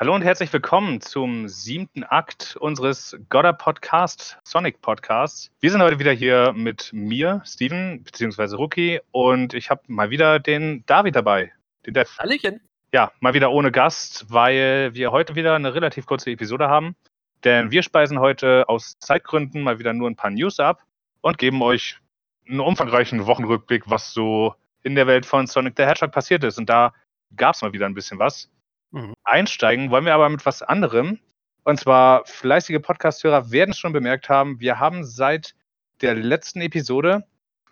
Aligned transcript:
Hallo 0.00 0.14
und 0.14 0.22
herzlich 0.22 0.52
willkommen 0.52 1.00
zum 1.00 1.48
siebten 1.48 2.04
Akt 2.04 2.56
unseres 2.60 3.18
Godder 3.30 3.52
Podcast, 3.52 4.38
Sonic 4.44 4.80
Podcasts. 4.80 5.50
Wir 5.58 5.72
sind 5.72 5.82
heute 5.82 5.98
wieder 5.98 6.12
hier 6.12 6.52
mit 6.52 6.90
mir, 6.92 7.42
Steven, 7.44 8.04
beziehungsweise 8.04 8.56
Rookie, 8.58 9.00
und 9.10 9.54
ich 9.54 9.70
habe 9.70 9.82
mal 9.88 10.10
wieder 10.10 10.38
den 10.38 10.84
David 10.86 11.16
dabei, 11.16 11.52
den 11.84 11.94
Dev. 11.94 12.16
Hallöchen. 12.16 12.60
Ja, 12.92 13.10
mal 13.18 13.34
wieder 13.34 13.50
ohne 13.50 13.72
Gast, 13.72 14.26
weil 14.28 14.94
wir 14.94 15.10
heute 15.10 15.34
wieder 15.34 15.56
eine 15.56 15.74
relativ 15.74 16.06
kurze 16.06 16.30
Episode 16.30 16.68
haben. 16.68 16.94
Denn 17.42 17.72
wir 17.72 17.82
speisen 17.82 18.20
heute 18.20 18.68
aus 18.68 19.00
Zeitgründen 19.00 19.62
mal 19.62 19.80
wieder 19.80 19.94
nur 19.94 20.08
ein 20.08 20.14
paar 20.14 20.30
News 20.30 20.60
ab 20.60 20.84
und 21.22 21.38
geben 21.38 21.60
euch 21.60 21.98
einen 22.48 22.60
umfangreichen 22.60 23.26
Wochenrückblick, 23.26 23.90
was 23.90 24.12
so 24.12 24.54
in 24.84 24.94
der 24.94 25.08
Welt 25.08 25.26
von 25.26 25.48
Sonic 25.48 25.74
the 25.76 25.82
Hedgehog 25.82 26.12
passiert 26.12 26.44
ist. 26.44 26.56
Und 26.56 26.68
da 26.70 26.94
gab 27.34 27.56
es 27.56 27.62
mal 27.62 27.72
wieder 27.72 27.86
ein 27.86 27.94
bisschen 27.94 28.20
was. 28.20 28.48
Mhm. 28.90 29.14
Einsteigen 29.24 29.90
wollen 29.90 30.04
wir 30.04 30.14
aber 30.14 30.28
mit 30.28 30.44
was 30.46 30.62
anderem. 30.62 31.18
Und 31.64 31.78
zwar 31.78 32.24
fleißige 32.24 32.80
Podcast-Hörer 32.80 33.50
werden 33.50 33.74
schon 33.74 33.92
bemerkt 33.92 34.28
haben, 34.28 34.58
wir 34.60 34.78
haben 34.78 35.04
seit 35.04 35.54
der 36.00 36.14
letzten 36.14 36.60
Episode 36.60 37.24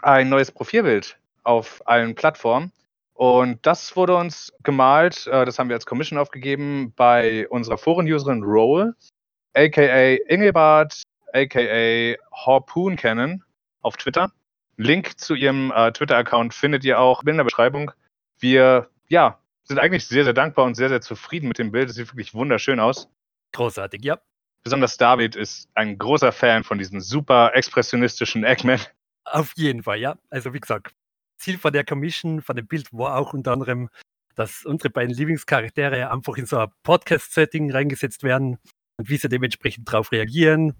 ein 0.02 0.28
neues 0.28 0.52
Profilbild 0.52 1.18
auf 1.44 1.80
allen 1.86 2.14
Plattformen. 2.14 2.72
Und 3.14 3.64
das 3.64 3.96
wurde 3.96 4.14
uns 4.16 4.52
gemalt, 4.62 5.26
äh, 5.28 5.46
das 5.46 5.58
haben 5.58 5.68
wir 5.68 5.76
als 5.76 5.86
Commission 5.86 6.18
aufgegeben 6.18 6.92
bei 6.96 7.48
unserer 7.48 7.78
Foren-Userin 7.78 8.42
Roll, 8.42 8.94
aka 9.54 10.16
Ingelbart, 10.28 11.02
aka 11.32 12.16
Harpoon 12.32 12.96
Cannon 12.96 13.42
auf 13.80 13.96
Twitter. 13.96 14.30
Link 14.76 15.18
zu 15.18 15.34
ihrem 15.34 15.72
äh, 15.74 15.90
Twitter-Account 15.92 16.52
findet 16.52 16.84
ihr 16.84 17.00
auch 17.00 17.22
in 17.22 17.38
der 17.38 17.44
Beschreibung. 17.44 17.92
Wir, 18.38 18.90
ja, 19.08 19.38
sind 19.66 19.78
eigentlich 19.78 20.06
sehr, 20.06 20.24
sehr 20.24 20.32
dankbar 20.32 20.64
und 20.64 20.74
sehr, 20.74 20.88
sehr 20.88 21.00
zufrieden 21.00 21.48
mit 21.48 21.58
dem 21.58 21.72
Bild. 21.72 21.90
Es 21.90 21.96
sieht 21.96 22.08
wirklich 22.08 22.34
wunderschön 22.34 22.80
aus. 22.80 23.08
Großartig, 23.52 24.04
ja. 24.04 24.20
Besonders 24.62 24.96
David 24.96 25.36
ist 25.36 25.68
ein 25.74 25.98
großer 25.98 26.32
Fan 26.32 26.64
von 26.64 26.78
diesem 26.78 27.00
super 27.00 27.52
expressionistischen 27.54 28.44
Eggman. 28.44 28.80
Auf 29.24 29.52
jeden 29.56 29.82
Fall, 29.82 29.98
ja. 29.98 30.18
Also 30.30 30.52
wie 30.54 30.60
gesagt, 30.60 30.94
Ziel 31.38 31.58
von 31.58 31.72
der 31.72 31.84
Commission, 31.84 32.42
von 32.42 32.56
dem 32.56 32.66
Bild 32.66 32.92
war 32.92 33.16
auch 33.16 33.32
unter 33.32 33.52
anderem, 33.52 33.88
dass 34.34 34.64
unsere 34.64 34.90
beiden 34.90 35.14
Lieblingscharaktere 35.14 36.10
einfach 36.10 36.36
in 36.36 36.46
so 36.46 36.58
ein 36.58 36.68
Podcast-Setting 36.82 37.72
reingesetzt 37.72 38.22
werden 38.22 38.58
und 38.98 39.08
wie 39.08 39.16
sie 39.16 39.28
dementsprechend 39.28 39.88
darauf 39.88 40.12
reagieren. 40.12 40.74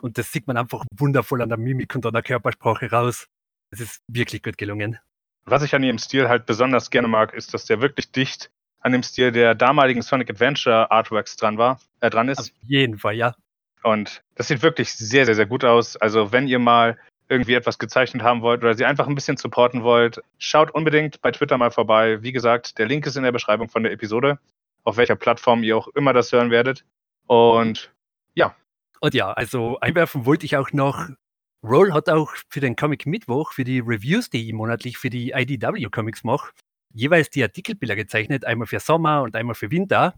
Und 0.00 0.18
das 0.18 0.32
sieht 0.32 0.46
man 0.46 0.56
einfach 0.56 0.84
wundervoll 0.96 1.42
an 1.42 1.48
der 1.48 1.58
Mimik 1.58 1.94
und 1.94 2.06
an 2.06 2.12
der 2.12 2.22
Körpersprache 2.22 2.90
raus. 2.90 3.26
Es 3.70 3.80
ist 3.80 4.02
wirklich 4.08 4.42
gut 4.42 4.58
gelungen. 4.58 4.98
Was 5.44 5.62
ich 5.62 5.74
an 5.74 5.82
ihrem 5.82 5.98
Stil 5.98 6.28
halt 6.28 6.46
besonders 6.46 6.90
gerne 6.90 7.08
mag, 7.08 7.34
ist, 7.34 7.52
dass 7.54 7.64
der 7.64 7.80
wirklich 7.80 8.12
dicht 8.12 8.50
an 8.80 8.92
dem 8.92 9.02
Stil 9.02 9.32
der 9.32 9.54
damaligen 9.54 10.02
Sonic 10.02 10.30
Adventure 10.30 10.90
Artworks 10.90 11.36
dran 11.36 11.58
war, 11.58 11.80
äh, 12.00 12.10
dran 12.10 12.28
ist. 12.28 12.38
Auf 12.38 12.50
jeden 12.62 12.98
Fall, 12.98 13.14
ja. 13.14 13.34
Und 13.82 14.22
das 14.34 14.48
sieht 14.48 14.62
wirklich 14.62 14.92
sehr, 14.92 15.26
sehr, 15.26 15.34
sehr 15.34 15.46
gut 15.46 15.64
aus. 15.64 15.96
Also 15.96 16.32
wenn 16.32 16.46
ihr 16.46 16.58
mal 16.58 16.98
irgendwie 17.28 17.54
etwas 17.54 17.78
gezeichnet 17.78 18.22
haben 18.22 18.42
wollt 18.42 18.62
oder 18.62 18.74
sie 18.74 18.84
einfach 18.84 19.06
ein 19.06 19.14
bisschen 19.14 19.36
supporten 19.36 19.82
wollt, 19.82 20.20
schaut 20.38 20.70
unbedingt 20.70 21.20
bei 21.22 21.30
Twitter 21.30 21.58
mal 21.58 21.70
vorbei. 21.70 22.22
Wie 22.22 22.32
gesagt, 22.32 22.78
der 22.78 22.86
Link 22.86 23.06
ist 23.06 23.16
in 23.16 23.22
der 23.22 23.32
Beschreibung 23.32 23.68
von 23.68 23.82
der 23.82 23.92
Episode, 23.92 24.38
auf 24.84 24.96
welcher 24.96 25.16
Plattform 25.16 25.62
ihr 25.62 25.76
auch 25.76 25.88
immer 25.88 26.12
das 26.12 26.30
hören 26.32 26.50
werdet. 26.50 26.84
Und 27.26 27.92
ja. 28.34 28.54
Und 29.00 29.14
ja, 29.14 29.32
also 29.32 29.78
einwerfen 29.80 30.26
wollte 30.26 30.46
ich 30.46 30.56
auch 30.56 30.72
noch, 30.72 31.08
Roll 31.64 31.92
hat 31.92 32.08
auch 32.08 32.32
für 32.48 32.60
den 32.60 32.74
Comic 32.74 33.06
Mittwoch, 33.06 33.52
für 33.52 33.64
die 33.64 33.78
Reviews, 33.78 34.30
die 34.30 34.46
ich 34.46 34.52
monatlich 34.52 34.98
für 34.98 35.10
die 35.10 35.30
IDW 35.30 35.84
Comics 35.90 36.24
mache, 36.24 36.52
jeweils 36.92 37.30
die 37.30 37.42
Artikelbilder 37.42 37.94
gezeichnet, 37.94 38.44
einmal 38.44 38.66
für 38.66 38.80
Sommer 38.80 39.22
und 39.22 39.36
einmal 39.36 39.54
für 39.54 39.70
Winter. 39.70 40.14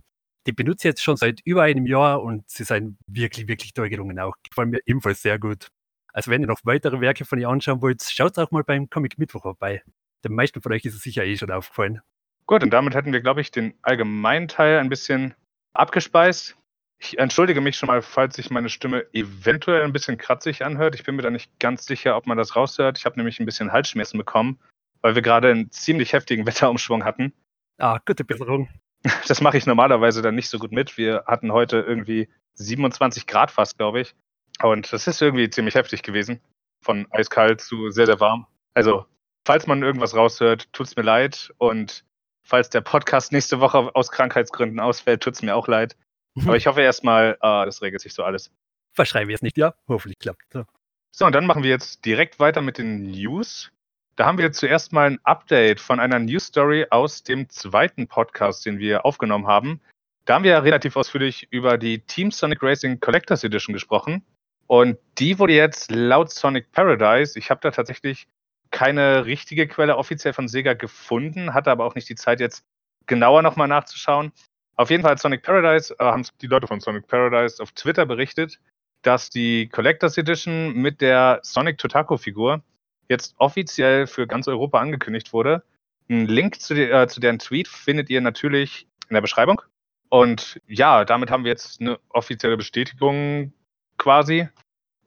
Die 0.46 0.52
benutze 0.52 0.88
ich 0.88 0.92
jetzt 0.92 1.02
schon 1.02 1.16
seit 1.16 1.40
über 1.44 1.62
einem 1.62 1.86
Jahr 1.86 2.22
und 2.22 2.48
sie 2.48 2.64
sind 2.64 2.98
wirklich, 3.06 3.46
wirklich 3.48 3.74
toll 3.74 3.90
gelungen 3.90 4.18
auch. 4.18 4.34
Gefallen 4.42 4.70
mir 4.70 4.80
ebenfalls 4.86 5.22
sehr 5.22 5.38
gut. 5.38 5.68
Also 6.12 6.30
wenn 6.30 6.42
ihr 6.42 6.46
noch 6.46 6.60
weitere 6.64 7.00
Werke 7.00 7.24
von 7.24 7.38
ihr 7.38 7.48
anschauen 7.48 7.82
wollt, 7.82 8.02
schaut 8.02 8.38
auch 8.38 8.50
mal 8.50 8.62
beim 8.62 8.88
Comic 8.88 9.18
Mittwoch 9.18 9.42
vorbei. 9.42 9.82
Den 10.24 10.34
meisten 10.34 10.62
von 10.62 10.72
euch 10.72 10.84
ist 10.84 10.94
es 10.94 11.02
sicher 11.02 11.24
eh 11.24 11.36
schon 11.36 11.50
aufgefallen. 11.50 12.00
Gut, 12.46 12.62
und 12.62 12.70
damit 12.70 12.94
hätten 12.94 13.12
wir, 13.12 13.20
glaube 13.20 13.40
ich, 13.40 13.50
den 13.50 13.74
allgemeinen 13.82 14.48
Teil 14.48 14.78
ein 14.78 14.88
bisschen 14.88 15.34
abgespeist. 15.72 16.56
Ich 16.98 17.18
entschuldige 17.18 17.60
mich 17.60 17.76
schon 17.76 17.88
mal, 17.88 18.02
falls 18.02 18.36
sich 18.36 18.50
meine 18.50 18.68
Stimme 18.68 19.04
eventuell 19.12 19.82
ein 19.82 19.92
bisschen 19.92 20.16
kratzig 20.16 20.64
anhört. 20.64 20.94
Ich 20.94 21.04
bin 21.04 21.16
mir 21.16 21.22
da 21.22 21.30
nicht 21.30 21.58
ganz 21.58 21.84
sicher, 21.86 22.16
ob 22.16 22.26
man 22.26 22.38
das 22.38 22.56
raushört. 22.56 22.98
Ich 22.98 23.04
habe 23.04 23.16
nämlich 23.16 23.40
ein 23.40 23.46
bisschen 23.46 23.72
Halsschmerzen 23.72 24.16
bekommen, 24.16 24.58
weil 25.02 25.14
wir 25.14 25.22
gerade 25.22 25.50
einen 25.50 25.70
ziemlich 25.70 26.12
heftigen 26.12 26.46
Wetterumschwung 26.46 27.04
hatten. 27.04 27.32
Ah, 27.78 27.98
gute 28.04 28.24
Besserung. 28.24 28.68
Das 29.28 29.42
mache 29.42 29.58
ich 29.58 29.66
normalerweise 29.66 30.22
dann 30.22 30.34
nicht 30.34 30.48
so 30.48 30.58
gut 30.58 30.72
mit. 30.72 30.96
Wir 30.96 31.24
hatten 31.26 31.52
heute 31.52 31.80
irgendwie 31.80 32.26
27 32.54 33.26
Grad 33.26 33.50
fast, 33.50 33.76
glaube 33.76 34.00
ich. 34.00 34.14
Und 34.62 34.90
das 34.94 35.06
ist 35.06 35.20
irgendwie 35.20 35.50
ziemlich 35.50 35.74
heftig 35.74 36.02
gewesen. 36.02 36.40
Von 36.82 37.06
eiskalt 37.10 37.60
zu 37.60 37.90
sehr, 37.90 38.06
sehr 38.06 38.20
warm. 38.20 38.46
Also, 38.72 39.04
falls 39.46 39.66
man 39.66 39.82
irgendwas 39.82 40.14
raushört, 40.14 40.72
tut 40.72 40.86
es 40.86 40.96
mir 40.96 41.02
leid. 41.02 41.52
Und 41.58 42.04
falls 42.44 42.70
der 42.70 42.80
Podcast 42.80 43.32
nächste 43.32 43.60
Woche 43.60 43.94
aus 43.94 44.10
Krankheitsgründen 44.10 44.80
ausfällt, 44.80 45.22
tut 45.22 45.34
es 45.34 45.42
mir 45.42 45.54
auch 45.54 45.68
leid. 45.68 45.96
Aber 46.42 46.56
ich 46.56 46.66
hoffe 46.66 46.80
erstmal, 46.80 47.32
äh, 47.40 47.64
das 47.64 47.82
regelt 47.82 48.02
sich 48.02 48.14
so 48.14 48.24
alles. 48.24 48.50
Verschreiben 48.92 49.28
wir 49.28 49.34
es 49.34 49.42
nicht, 49.42 49.58
ja? 49.58 49.74
Hoffentlich 49.88 50.18
klappt 50.18 50.42
es. 50.54 50.64
So, 51.12 51.26
und 51.26 51.32
dann 51.32 51.46
machen 51.46 51.62
wir 51.62 51.70
jetzt 51.70 52.04
direkt 52.04 52.40
weiter 52.40 52.60
mit 52.60 52.78
den 52.78 53.10
News. 53.10 53.70
Da 54.16 54.26
haben 54.26 54.38
wir 54.38 54.52
zuerst 54.52 54.92
mal 54.92 55.10
ein 55.10 55.18
Update 55.24 55.80
von 55.80 56.00
einer 56.00 56.18
News 56.18 56.46
Story 56.46 56.86
aus 56.90 57.22
dem 57.22 57.48
zweiten 57.48 58.06
Podcast, 58.06 58.66
den 58.66 58.78
wir 58.78 59.04
aufgenommen 59.04 59.46
haben. 59.46 59.80
Da 60.24 60.34
haben 60.34 60.44
wir 60.44 60.52
ja 60.52 60.58
relativ 60.60 60.96
ausführlich 60.96 61.48
über 61.50 61.78
die 61.78 62.00
Team 62.00 62.30
Sonic 62.30 62.62
Racing 62.62 63.00
Collectors 63.00 63.44
Edition 63.44 63.72
gesprochen. 63.72 64.24
Und 64.66 64.98
die 65.18 65.38
wurde 65.38 65.52
jetzt 65.52 65.90
laut 65.90 66.30
Sonic 66.30 66.72
Paradise, 66.72 67.38
ich 67.38 67.50
habe 67.50 67.60
da 67.60 67.70
tatsächlich 67.70 68.26
keine 68.70 69.26
richtige 69.26 69.68
Quelle 69.68 69.96
offiziell 69.96 70.32
von 70.32 70.48
Sega 70.48 70.72
gefunden, 70.74 71.54
hatte 71.54 71.70
aber 71.70 71.84
auch 71.84 71.94
nicht 71.94 72.08
die 72.08 72.16
Zeit, 72.16 72.40
jetzt 72.40 72.64
genauer 73.06 73.42
nochmal 73.42 73.68
nachzuschauen. 73.68 74.32
Auf 74.76 74.90
jeden 74.90 75.02
Fall 75.02 75.18
Sonic 75.18 75.42
Paradise 75.42 75.94
äh, 75.98 76.04
haben 76.04 76.24
die 76.40 76.46
Leute 76.46 76.66
von 76.66 76.80
Sonic 76.80 77.06
Paradise 77.06 77.62
auf 77.62 77.72
Twitter 77.72 78.06
berichtet, 78.06 78.58
dass 79.02 79.30
die 79.30 79.68
Collectors 79.68 80.18
Edition 80.18 80.74
mit 80.74 81.00
der 81.00 81.40
Sonic 81.42 81.78
Totako-Figur 81.78 82.62
jetzt 83.08 83.34
offiziell 83.38 84.06
für 84.06 84.26
ganz 84.26 84.48
Europa 84.48 84.80
angekündigt 84.80 85.32
wurde. 85.32 85.62
Ein 86.08 86.26
Link 86.26 86.60
zu, 86.60 86.74
die, 86.74 86.82
äh, 86.82 87.06
zu 87.06 87.20
deren 87.20 87.38
Tweet 87.38 87.68
findet 87.68 88.10
ihr 88.10 88.20
natürlich 88.20 88.86
in 89.08 89.14
der 89.14 89.20
Beschreibung. 89.20 89.60
Und 90.08 90.60
ja, 90.66 91.04
damit 91.04 91.30
haben 91.30 91.44
wir 91.44 91.50
jetzt 91.50 91.80
eine 91.80 91.98
offizielle 92.08 92.56
Bestätigung 92.56 93.52
quasi. 93.98 94.48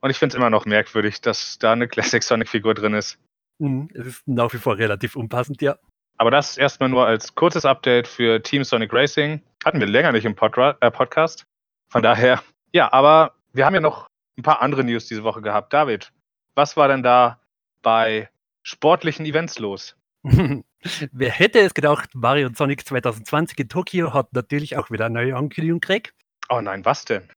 Und 0.01 0.09
ich 0.09 0.17
finde 0.17 0.33
es 0.33 0.37
immer 0.37 0.49
noch 0.49 0.65
merkwürdig, 0.65 1.21
dass 1.21 1.57
da 1.59 1.73
eine 1.73 1.87
Classic 1.87 2.21
Sonic-Figur 2.21 2.73
drin 2.73 2.93
ist. 2.93 3.19
Mhm, 3.59 3.89
es 3.93 4.05
ist 4.05 4.27
nach 4.27 4.53
wie 4.53 4.57
vor 4.57 4.77
relativ 4.77 5.15
unpassend, 5.15 5.61
ja. 5.61 5.77
Aber 6.17 6.31
das 6.31 6.57
erstmal 6.57 6.89
nur 6.89 7.05
als 7.05 7.35
kurzes 7.35 7.65
Update 7.65 8.07
für 8.07 8.41
Team 8.41 8.63
Sonic 8.63 8.91
Racing. 8.91 9.41
Hatten 9.67 9.81
wir 9.81 9.87
länger 9.87 10.13
nicht 10.13 10.23
im 10.23 10.33
Podra 10.33 10.77
äh, 10.79 10.89
Podcast. 10.89 11.45
Von 11.89 12.01
daher, 12.01 12.41
ja, 12.71 12.89
aber 12.93 13.33
wir 13.51 13.65
haben 13.65 13.73
ja 13.73 13.81
noch 13.81 14.07
ein 14.37 14.41
paar 14.41 14.61
andere 14.61 14.85
News 14.85 15.07
diese 15.07 15.25
Woche 15.25 15.41
gehabt. 15.41 15.73
David, 15.73 16.13
was 16.55 16.77
war 16.77 16.87
denn 16.87 17.03
da 17.03 17.41
bei 17.81 18.29
sportlichen 18.63 19.25
Events 19.25 19.59
los? 19.59 19.97
Wer 20.23 21.31
hätte 21.31 21.59
es 21.59 21.73
gedacht, 21.73 22.11
Mario 22.13 22.49
Sonic 22.55 22.87
2020 22.87 23.59
in 23.59 23.67
Tokio 23.67 24.13
hat 24.13 24.31
natürlich 24.31 24.77
auch 24.77 24.89
wieder 24.89 25.07
eine 25.07 25.15
neue 25.15 25.35
Ankündigung 25.35 25.81
gekriegt. 25.81 26.13
Oh 26.47 26.61
nein, 26.61 26.85
was 26.85 27.03
denn? 27.03 27.27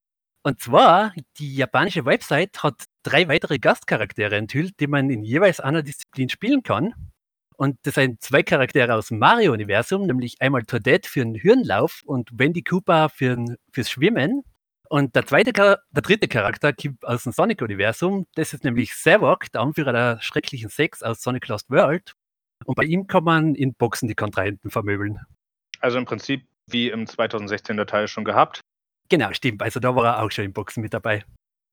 Und 0.45 0.61
zwar, 0.61 1.13
die 1.39 1.57
japanische 1.57 2.05
Website 2.05 2.63
hat 2.63 2.85
drei 3.03 3.27
weitere 3.27 3.59
Gastcharaktere 3.59 4.37
enthüllt, 4.37 4.79
die 4.79 4.87
man 4.87 5.11
in 5.11 5.25
jeweils 5.25 5.59
einer 5.59 5.83
Disziplin 5.83 6.29
spielen 6.29 6.63
kann. 6.63 6.95
Und 7.60 7.76
das 7.82 7.97
sind 7.97 8.22
zwei 8.22 8.43
Charaktere 8.43 8.94
aus 8.94 9.09
dem 9.09 9.19
Mario-Universum, 9.19 10.06
nämlich 10.06 10.41
einmal 10.41 10.62
Toadette 10.62 11.06
für 11.06 11.21
den 11.21 11.34
Hirnlauf 11.34 12.00
und 12.06 12.31
Wendy 12.32 12.62
Cooper 12.62 13.10
für 13.10 13.37
fürs 13.71 13.91
Schwimmen. 13.91 14.45
Und 14.89 15.15
der 15.15 15.27
zweite, 15.27 15.53
der 15.53 16.03
dritte 16.03 16.27
Charakter 16.27 16.72
kommt 16.72 17.04
aus 17.04 17.24
dem 17.24 17.33
Sonic-Universum. 17.33 18.27
Das 18.34 18.54
ist 18.54 18.65
nämlich 18.65 18.95
Savok, 18.95 19.53
der 19.53 19.60
Anführer 19.60 19.92
der 19.92 20.22
schrecklichen 20.22 20.71
Sex 20.71 21.03
aus 21.03 21.21
Sonic 21.21 21.48
Lost 21.48 21.68
World. 21.68 22.15
Und 22.65 22.77
bei 22.77 22.84
ihm 22.84 23.07
kann 23.07 23.24
man 23.24 23.54
in 23.54 23.74
Boxen 23.74 24.09
die 24.09 24.15
Kontrahenten 24.15 24.71
vermöbeln. 24.71 25.21
Also 25.80 25.98
im 25.98 26.06
Prinzip 26.06 26.47
wie 26.66 26.89
im 26.89 27.04
2016er 27.04 27.84
Teil 27.84 28.09
schon 28.09 28.24
gehabt. 28.24 28.63
Genau, 29.10 29.34
stimmt. 29.34 29.60
Also 29.60 29.80
da 29.80 29.95
war 29.95 30.06
er 30.06 30.22
auch 30.22 30.30
schon 30.30 30.47
in 30.47 30.54
Boxen 30.54 30.83
mit 30.83 30.95
dabei. 30.95 31.27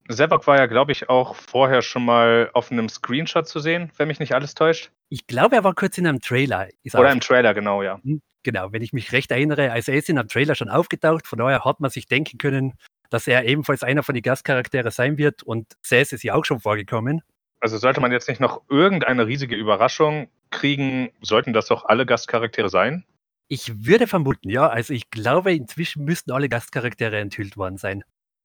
Zavok 0.09 0.47
war 0.47 0.57
ja, 0.57 0.65
glaube 0.65 0.91
ich, 0.91 1.09
auch 1.09 1.35
vorher 1.35 1.81
schon 1.81 2.05
mal 2.05 2.49
auf 2.53 2.71
einem 2.71 2.89
Screenshot 2.89 3.47
zu 3.47 3.59
sehen, 3.59 3.91
wenn 3.97 4.07
mich 4.07 4.19
nicht 4.19 4.33
alles 4.33 4.55
täuscht. 4.55 4.91
Ich 5.09 5.27
glaube, 5.27 5.55
er 5.55 5.63
war 5.63 5.73
kurz 5.73 5.97
in 5.97 6.07
einem 6.07 6.21
Trailer. 6.21 6.67
Oder 6.93 7.11
im 7.11 7.19
Trailer, 7.19 7.53
genau, 7.53 7.81
ja. 7.83 7.99
Hm, 8.03 8.21
genau, 8.43 8.71
wenn 8.71 8.81
ich 8.81 8.93
mich 8.93 9.11
recht 9.11 9.31
erinnere, 9.31 9.71
also 9.71 9.91
er 9.91 9.97
ist 9.97 10.09
in 10.09 10.17
einem 10.17 10.27
Trailer 10.27 10.55
schon 10.55 10.69
aufgetaucht, 10.69 11.27
von 11.27 11.39
daher 11.39 11.65
hat 11.65 11.79
man 11.79 11.89
sich 11.89 12.07
denken 12.07 12.37
können, 12.37 12.73
dass 13.09 13.27
er 13.27 13.45
ebenfalls 13.45 13.83
einer 13.83 14.03
von 14.03 14.15
den 14.15 14.21
Gastcharaktere 14.21 14.91
sein 14.91 15.17
wird 15.17 15.43
und 15.43 15.73
Sass 15.81 16.11
ist 16.11 16.23
ja 16.23 16.33
auch 16.33 16.45
schon 16.45 16.59
vorgekommen. 16.59 17.21
Also 17.59 17.77
sollte 17.77 18.01
man 18.01 18.11
jetzt 18.11 18.27
nicht 18.27 18.39
noch 18.39 18.61
irgendeine 18.69 19.27
riesige 19.27 19.55
Überraschung 19.55 20.29
kriegen, 20.51 21.09
sollten 21.21 21.53
das 21.53 21.67
doch 21.67 21.85
alle 21.85 22.05
Gastcharaktere 22.05 22.69
sein? 22.69 23.03
Ich 23.47 23.85
würde 23.85 24.07
vermuten, 24.07 24.49
ja. 24.49 24.67
Also 24.67 24.93
ich 24.93 25.09
glaube, 25.09 25.53
inzwischen 25.53 26.03
müssten 26.03 26.31
alle 26.31 26.49
Gastcharaktere 26.49 27.17
enthüllt 27.17 27.57
worden 27.57 27.77
sein. 27.77 28.03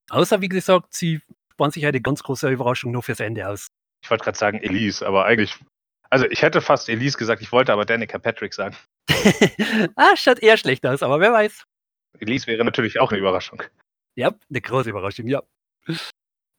Außer, 0.09 0.41
wie 0.41 0.49
gesagt, 0.49 0.93
sie 0.93 1.21
sparen 1.53 1.71
sich 1.71 1.85
eine 1.85 2.01
ganz 2.01 2.23
große 2.23 2.49
Überraschung 2.49 2.91
nur 2.91 3.03
fürs 3.03 3.19
Ende 3.19 3.47
aus. 3.47 3.67
Ich 4.03 4.09
wollte 4.09 4.23
gerade 4.23 4.37
sagen 4.37 4.59
Elise, 4.61 5.05
aber 5.05 5.25
eigentlich. 5.25 5.57
Also 6.09 6.25
ich 6.29 6.41
hätte 6.41 6.61
fast 6.61 6.89
Elise 6.89 7.17
gesagt, 7.17 7.41
ich 7.41 7.51
wollte 7.51 7.73
aber 7.73 7.85
Danica 7.85 8.19
Patrick 8.19 8.53
sagen. 8.53 8.75
ah, 9.95 10.15
schaut 10.15 10.39
eher 10.39 10.57
schlecht 10.57 10.85
aus, 10.85 11.01
aber 11.01 11.19
wer 11.19 11.31
weiß. 11.31 11.63
Elise 12.19 12.47
wäre 12.47 12.63
natürlich 12.63 12.99
auch 12.99 13.11
eine 13.11 13.19
Überraschung. 13.19 13.63
Ja, 14.15 14.31
eine 14.49 14.61
große 14.61 14.89
Überraschung, 14.89 15.27
ja. 15.27 15.41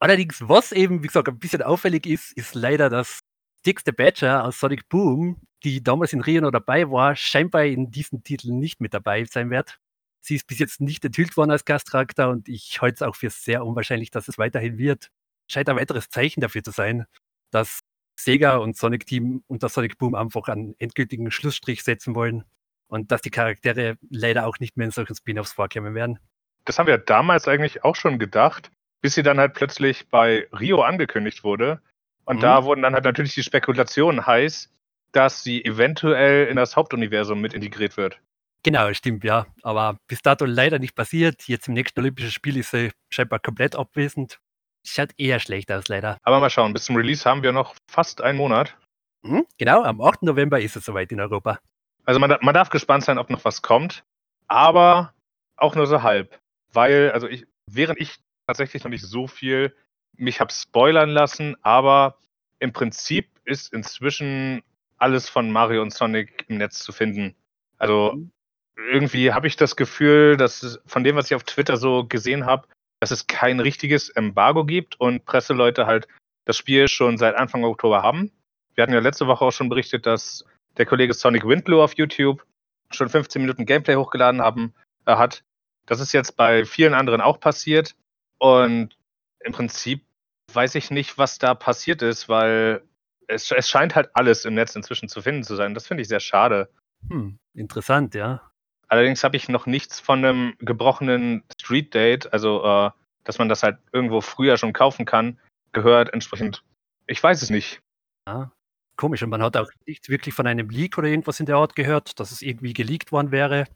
Allerdings, 0.01 0.41
was 0.41 0.73
eben, 0.73 1.03
wie 1.03 1.07
gesagt, 1.07 1.29
ein 1.29 1.39
bisschen 1.39 1.63
auffällig 1.63 2.07
ist, 2.07 2.33
ist 2.33 2.55
leider, 2.55 2.91
dass 2.91 3.21
Dix 3.65 3.83
the 3.87 3.93
Badger 3.93 4.45
aus 4.45 4.59
Sonic 4.59 4.89
Boom, 4.89 5.41
die 5.63 5.83
damals 5.83 6.13
in 6.13 6.21
Rio 6.21 6.41
noch 6.41 6.51
dabei 6.51 6.91
war, 6.91 7.15
scheinbar 7.15 7.65
in 7.65 7.91
diesem 7.91 8.25
Titel 8.25 8.51
nicht 8.51 8.81
mit 8.81 8.93
dabei 8.93 9.25
sein 9.25 9.51
wird. 9.51 9.79
Sie 10.25 10.37
ist 10.37 10.47
bis 10.47 10.59
jetzt 10.59 10.81
nicht 10.81 11.05
enthüllt 11.05 11.37
worden 11.37 11.51
als 11.51 11.67
Gastcharakter 11.67 12.31
und 12.31 12.49
ich 12.49 12.81
halte 12.81 12.95
es 12.95 13.03
auch 13.03 13.15
für 13.15 13.29
sehr 13.29 13.63
unwahrscheinlich, 13.63 14.11
dass 14.11 14.27
es 14.27 14.39
weiterhin 14.39 14.79
wird. 14.79 15.11
Scheint 15.51 15.69
ein 15.69 15.77
weiteres 15.77 16.09
Zeichen 16.09 16.41
dafür 16.41 16.63
zu 16.63 16.71
sein, 16.71 17.05
dass 17.51 17.81
Sega 18.19 18.57
und 18.57 18.75
Sonic 18.75 19.05
Team 19.05 19.45
und 19.49 19.63
das 19.63 19.75
Sonic 19.75 19.99
Boom 19.99 20.15
einfach 20.15 20.49
einen 20.49 20.75
endgültigen 20.79 21.31
Schlussstrich 21.31 21.83
setzen 21.83 22.15
wollen 22.15 22.45
und 22.87 23.13
dass 23.13 23.21
die 23.21 23.31
Charaktere 23.31 23.99
leider 24.09 24.47
auch 24.47 24.59
nicht 24.61 24.79
mehr 24.79 24.87
in 24.87 24.93
solchen 24.93 25.15
Spin-offs 25.15 25.53
vorkommen 25.53 25.95
werden. 25.95 26.19
Das 26.65 26.79
haben 26.79 26.87
wir 26.87 26.97
damals 26.97 27.47
eigentlich 27.47 27.85
auch 27.85 27.95
schon 27.95 28.19
gedacht, 28.19 28.71
bis 29.03 29.17
sie 29.17 29.23
dann 29.23 29.39
halt 29.39 29.53
plötzlich 29.53 30.09
bei 30.09 30.49
Rio 30.59 30.81
angekündigt 30.81 31.45
wurde. 31.45 31.83
Und 32.25 32.37
mhm. 32.37 32.41
da 32.41 32.65
wurden 32.65 32.81
dann 32.81 32.95
halt 32.95 33.05
natürlich 33.05 33.35
die 33.35 33.43
Spekulationen 33.43 34.27
heiß, 34.27 34.73
dass 35.13 35.43
sie 35.43 35.63
eventuell 35.63 36.47
in 36.47 36.57
das 36.57 36.77
Hauptuniversum 36.77 37.43
mit 37.43 37.53
integriert 37.53 37.99
wird. 37.99 38.19
Genau, 38.65 38.93
stimmt, 38.95 39.25
ja. 39.25 39.47
Aber 39.63 39.99
bis 40.09 40.23
dato 40.23 40.47
leider 40.47 40.79
nicht 40.79 40.95
passiert. 40.95 41.47
Jetzt 41.47 41.69
im 41.69 41.75
nächsten 41.75 42.01
Olympischen 42.01 42.31
Spiel 42.31 42.57
ist 42.57 42.71
sie 42.71 42.91
scheinbar 43.11 43.39
komplett 43.39 43.77
abwesend. 43.77 44.41
Schaut 44.87 45.11
eher 45.19 45.39
schlecht 45.39 45.71
aus, 45.71 45.89
leider. 45.89 46.19
Aber 46.23 46.41
mal 46.41 46.51
schauen, 46.51 46.73
bis 46.73 46.85
zum 46.85 46.97
Release 46.97 47.29
haben 47.29 47.43
wir 47.43 47.53
noch 47.53 47.75
fast 47.91 48.23
einen 48.23 48.39
Monat. 48.39 48.77
Mhm, 49.23 49.47
genau, 49.59 49.83
am 49.83 50.01
8. 50.01 50.23
November 50.23 50.61
ist 50.61 50.77
es 50.77 50.85
soweit 50.85 51.13
in 51.13 51.21
Europa. 51.21 51.59
Also 52.05 52.19
man, 52.21 52.37
man 52.41 52.55
darf 52.55 52.71
gespannt 52.71 53.05
sein, 53.05 53.19
ob 53.19 53.31
noch 53.31 53.45
was 53.45 53.63
kommt. 53.63 54.03
Aber 54.49 55.15
auch 55.57 55.75
nur 55.75 55.87
so 55.87 56.03
halb. 56.03 56.39
Weil, 56.73 57.13
also 57.13 57.29
ich, 57.29 57.47
während 57.67 58.01
ich 58.01 58.17
tatsächlich 58.47 58.83
noch 58.85 58.91
nicht 58.91 59.05
so 59.05 59.27
viel 59.27 59.75
mich 60.17 60.41
habe 60.41 60.53
spoilern 60.53 61.11
lassen, 61.11 61.57
aber 61.63 62.19
im 62.59 62.73
Prinzip 62.73 63.29
ist 63.45 63.73
inzwischen 63.73 64.63
alles 64.97 65.29
von 65.29 65.51
Mario 65.51 65.83
und 65.83 65.93
Sonic 65.93 66.47
im 66.49 66.59
Netz 66.59 66.79
zu 66.79 66.93
finden. 66.93 67.35
Also 67.79 68.13
mhm. 68.15 68.31
Irgendwie 68.77 69.33
habe 69.33 69.47
ich 69.47 69.57
das 69.57 69.77
Gefühl, 69.77 70.37
dass 70.37 70.81
von 70.87 71.05
dem, 71.05 71.17
was 71.17 71.27
ich 71.27 71.35
auf 71.35 71.45
Twitter 71.45 71.77
so 71.77 72.05
gesehen 72.05 72.47
habe, 72.47 72.67
dass 73.01 73.11
es 73.11 73.27
kein 73.27 73.61
richtiges 73.61 74.09
Embargo 74.11 74.65
gibt 74.65 74.99
und 75.01 75.25
Presseleute 75.25 75.87
halt 75.87 76.09
das 76.45 76.57
Spiel 76.57 76.89
schon 76.89 77.19
seit 77.19 77.37
Anfang 77.37 77.65
Oktober 77.65 78.03
haben. 78.03 78.31
Wir 78.75 78.83
hatten 78.83 78.93
ja 78.93 79.01
letzte 79.01 79.27
Woche 79.27 79.45
auch 79.45 79.53
schon 79.53 79.69
berichtet, 79.69 80.07
dass 80.07 80.45
der 80.77 80.87
Kollege 80.87 81.15
Sonic 81.15 81.47
Windlow 81.47 81.83
auf 81.83 81.97
YouTube 81.97 82.45
schon 82.91 83.09
15 83.09 83.43
Minuten 83.43 83.67
Gameplay 83.67 83.95
hochgeladen 83.95 84.43
haben, 84.43 84.75
äh, 85.07 85.17
hat. 85.17 85.45
Das 85.87 86.01
ist 86.01 86.13
jetzt 86.13 86.37
bei 86.37 86.65
vielen 86.65 86.95
anderen 86.95 87.21
auch 87.21 87.41
passiert. 87.41 87.95
Und 88.39 88.97
im 89.41 89.53
Prinzip 89.53 90.05
weiß 90.53 90.75
ich 90.75 90.91
nicht, 90.91 91.19
was 91.19 91.39
da 91.39 91.55
passiert 91.55 92.03
ist, 92.03 92.29
weil 92.29 92.83
es, 93.29 93.51
es 93.51 93.69
scheint 93.69 93.95
halt 93.95 94.11
alles 94.15 94.45
im 94.45 94.55
Netz 94.55 94.75
inzwischen 94.77 95.09
zu 95.09 95.23
finden 95.23 95.45
zu 95.45 95.57
sein. 95.57 95.75
Das 95.75 95.87
finde 95.87 96.03
ich 96.03 96.09
sehr 96.09 96.21
schade. 96.21 96.69
Hm, 97.09 97.39
interessant, 97.55 98.15
ja. 98.15 98.51
Allerdings 98.89 99.25
habe 99.25 99.37
ich 99.37 99.49
noch 99.49 99.67
nichts 99.67 100.01
von 100.01 100.25
einem 100.25 100.55
gebrochenen 100.59 101.43
Street 101.61 101.95
Date, 101.95 102.33
also 102.33 102.65
äh, 102.65 102.91
dass 103.25 103.39
man 103.39 103.49
das 103.49 103.63
halt 103.63 103.79
irgendwo 103.93 104.21
früher 104.21 104.57
schon 104.57 104.73
kaufen 104.73 105.05
kann, 105.05 105.39
gehört. 105.73 106.13
Entsprechend, 106.13 106.63
ich 107.07 107.23
weiß 107.23 107.43
es 107.43 107.51
nicht. 107.51 107.81
Ja, 108.29 108.53
komisch. 108.97 109.23
Und 109.23 109.31
man 109.31 109.43
hat 109.43 109.57
auch 109.57 109.71
nichts 109.87 110.09
wirklich 110.09 110.35
von 110.35 110.47
einem 110.47 110.69
Leak 110.71 110.99
oder 110.99 111.09
irgendwas 111.09 111.41
in 111.41 111.47
der 111.47 111.57
Art 111.57 111.75
gehört, 111.75 112.21
dass 112.21 112.31
es 112.31 112.43
irgendwie 112.43 112.73
geleakt 112.73 113.13
worden 113.13 113.31
wäre. 113.31 113.67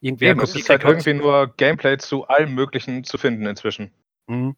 Irgendwer 0.00 0.32
Eben, 0.32 0.40
es 0.40 0.54
ist 0.54 0.68
halt 0.68 0.84
irgendwie 0.84 1.14
nur 1.14 1.54
Gameplay 1.56 1.96
zu 1.98 2.26
allem 2.26 2.54
Möglichen 2.54 3.04
zu 3.04 3.16
finden 3.16 3.46
inzwischen. 3.46 3.90
Mhm. 4.26 4.56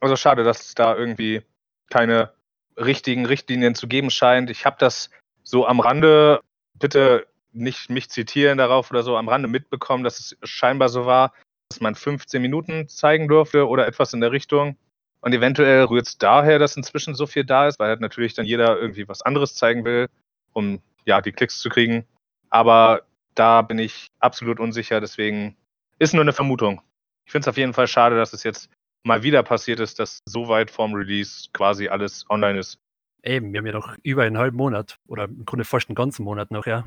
Also 0.00 0.16
schade, 0.16 0.44
dass 0.44 0.66
es 0.66 0.74
da 0.74 0.96
irgendwie 0.96 1.42
keine 1.88 2.32
richtigen 2.76 3.26
Richtlinien 3.26 3.74
zu 3.74 3.86
geben 3.86 4.10
scheint. 4.10 4.50
Ich 4.50 4.66
habe 4.66 4.76
das 4.78 5.10
so 5.42 5.66
am 5.66 5.80
Rande, 5.80 6.40
bitte 6.78 7.26
nicht 7.52 7.90
mich 7.90 8.10
zitieren 8.10 8.58
darauf 8.58 8.90
oder 8.90 9.02
so, 9.02 9.16
am 9.16 9.28
Rande 9.28 9.48
mitbekommen, 9.48 10.04
dass 10.04 10.18
es 10.18 10.36
scheinbar 10.42 10.88
so 10.88 11.06
war, 11.06 11.32
dass 11.68 11.80
man 11.80 11.94
15 11.94 12.40
Minuten 12.40 12.88
zeigen 12.88 13.28
durfte 13.28 13.68
oder 13.68 13.86
etwas 13.86 14.12
in 14.12 14.20
der 14.20 14.32
Richtung. 14.32 14.76
Und 15.20 15.32
eventuell 15.32 15.84
rührt 15.84 16.06
es 16.06 16.18
daher, 16.18 16.58
dass 16.58 16.76
inzwischen 16.76 17.14
so 17.14 17.26
viel 17.26 17.44
da 17.44 17.68
ist, 17.68 17.78
weil 17.78 17.88
halt 17.88 18.00
natürlich 18.00 18.34
dann 18.34 18.44
jeder 18.44 18.78
irgendwie 18.78 19.08
was 19.08 19.22
anderes 19.22 19.54
zeigen 19.54 19.84
will, 19.84 20.08
um 20.52 20.80
ja 21.06 21.20
die 21.20 21.32
Klicks 21.32 21.60
zu 21.60 21.68
kriegen. 21.68 22.04
Aber 22.50 23.02
da 23.34 23.62
bin 23.62 23.78
ich 23.78 24.08
absolut 24.18 24.60
unsicher, 24.60 25.00
deswegen 25.00 25.56
ist 25.98 26.12
nur 26.12 26.22
eine 26.22 26.32
Vermutung. 26.32 26.82
Ich 27.24 27.32
finde 27.32 27.44
es 27.44 27.48
auf 27.48 27.56
jeden 27.56 27.72
Fall 27.72 27.86
schade, 27.86 28.16
dass 28.16 28.32
es 28.32 28.42
jetzt 28.42 28.68
mal 29.04 29.22
wieder 29.22 29.42
passiert 29.42 29.80
ist, 29.80 29.98
dass 29.98 30.18
so 30.26 30.48
weit 30.48 30.70
vorm 30.70 30.94
Release 30.94 31.48
quasi 31.52 31.88
alles 31.88 32.24
online 32.28 32.58
ist. 32.58 32.78
Eben, 33.22 33.52
wir 33.52 33.58
haben 33.58 33.66
ja 33.66 33.72
noch 33.72 33.96
über 34.02 34.24
einen 34.24 34.38
halben 34.38 34.56
Monat 34.56 34.98
oder 35.06 35.24
im 35.24 35.44
Grunde 35.44 35.64
fast 35.64 35.88
einen 35.88 35.94
ganzen 35.94 36.24
Monat 36.24 36.50
noch, 36.50 36.66
ja. 36.66 36.84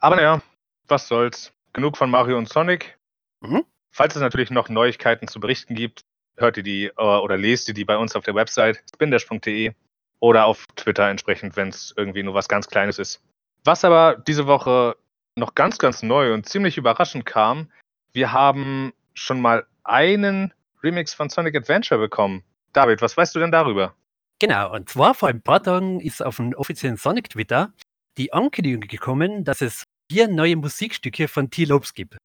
Aber 0.00 0.16
naja, 0.16 0.42
was 0.86 1.08
soll's. 1.08 1.52
Genug 1.72 1.96
von 1.96 2.10
Mario 2.10 2.38
und 2.38 2.48
Sonic. 2.48 2.98
Mhm. 3.40 3.64
Falls 3.90 4.14
es 4.14 4.22
natürlich 4.22 4.50
noch 4.50 4.68
Neuigkeiten 4.68 5.28
zu 5.28 5.40
berichten 5.40 5.74
gibt, 5.74 6.02
hört 6.36 6.56
ihr 6.56 6.62
die 6.62 6.86
äh, 6.86 6.92
oder 6.96 7.36
lest 7.36 7.68
ihr 7.68 7.74
die 7.74 7.84
bei 7.84 7.96
uns 7.96 8.14
auf 8.16 8.24
der 8.24 8.34
Website 8.34 8.82
spindash.de 8.94 9.72
oder 10.20 10.46
auf 10.46 10.66
Twitter 10.76 11.08
entsprechend, 11.08 11.56
wenn 11.56 11.68
es 11.68 11.94
irgendwie 11.96 12.22
nur 12.22 12.34
was 12.34 12.48
ganz 12.48 12.68
Kleines 12.68 12.98
ist. 12.98 13.22
Was 13.64 13.84
aber 13.84 14.16
diese 14.26 14.46
Woche 14.46 14.96
noch 15.36 15.54
ganz, 15.54 15.78
ganz 15.78 16.02
neu 16.02 16.32
und 16.32 16.48
ziemlich 16.48 16.76
überraschend 16.78 17.26
kam, 17.26 17.70
wir 18.12 18.32
haben 18.32 18.92
schon 19.14 19.40
mal 19.40 19.66
einen 19.84 20.52
Remix 20.82 21.14
von 21.14 21.28
Sonic 21.28 21.56
Adventure 21.56 22.00
bekommen. 22.00 22.44
David, 22.72 23.02
was 23.02 23.16
weißt 23.16 23.34
du 23.34 23.40
denn 23.40 23.52
darüber? 23.52 23.94
Genau, 24.40 24.72
und 24.72 24.88
zwar 24.88 25.14
vor 25.14 25.28
ein 25.28 25.42
paar 25.42 25.62
Tagen 25.62 26.00
ist 26.00 26.22
auf 26.22 26.36
dem 26.36 26.54
offiziellen 26.54 26.96
Sonic-Twitter 26.96 27.72
die 28.18 28.32
Ankündigung 28.32 28.82
gekommen, 28.82 29.44
dass 29.44 29.62
es 29.62 29.84
vier 30.10 30.28
neue 30.28 30.56
Musikstücke 30.56 31.28
von 31.28 31.50
T-Lopes 31.50 31.94
gibt. 31.94 32.16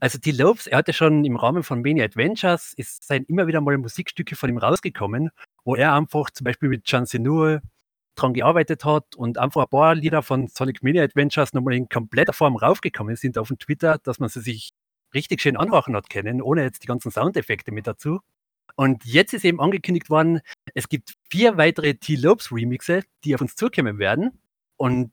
Also 0.00 0.18
T-Lopes, 0.18 0.66
er 0.66 0.78
hatte 0.78 0.92
schon 0.92 1.24
im 1.24 1.36
Rahmen 1.36 1.62
von 1.62 1.82
Mania 1.82 2.04
Adventures, 2.04 2.72
ist 2.76 3.04
seien 3.04 3.24
immer 3.26 3.46
wieder 3.46 3.60
mal 3.60 3.78
Musikstücke 3.78 4.34
von 4.34 4.50
ihm 4.50 4.58
rausgekommen, 4.58 5.30
wo 5.64 5.76
er 5.76 5.94
einfach 5.94 6.30
zum 6.30 6.44
Beispiel 6.44 6.68
mit 6.68 6.90
Jan 6.90 7.06
Senur 7.06 7.60
dran 8.16 8.34
gearbeitet 8.34 8.84
hat 8.84 9.14
und 9.14 9.38
einfach 9.38 9.62
ein 9.62 9.68
paar 9.68 9.94
Lieder 9.94 10.22
von 10.22 10.48
Sonic 10.48 10.82
Mania 10.82 11.04
Adventures 11.04 11.52
nochmal 11.52 11.74
in 11.74 11.88
kompletter 11.88 12.32
Form 12.32 12.56
raufgekommen 12.56 13.16
sind 13.16 13.38
auf 13.38 13.48
dem 13.48 13.58
Twitter, 13.58 13.98
dass 14.02 14.18
man 14.18 14.28
sie 14.28 14.40
sich 14.40 14.72
richtig 15.14 15.40
schön 15.40 15.56
anhören 15.56 15.94
hat 15.94 16.10
können, 16.10 16.42
ohne 16.42 16.62
jetzt 16.62 16.82
die 16.82 16.88
ganzen 16.88 17.10
Soundeffekte 17.10 17.70
mit 17.70 17.86
dazu. 17.86 18.20
Und 18.74 19.04
jetzt 19.04 19.34
ist 19.34 19.44
eben 19.44 19.60
angekündigt 19.60 20.10
worden, 20.10 20.40
es 20.74 20.88
gibt 20.88 21.14
vier 21.30 21.58
weitere 21.58 21.94
T-Lopes 21.94 22.50
Remixe, 22.50 23.02
die 23.24 23.34
auf 23.34 23.40
uns 23.40 23.54
zukommen 23.54 23.98
werden. 23.98 24.40
Und 24.76 25.12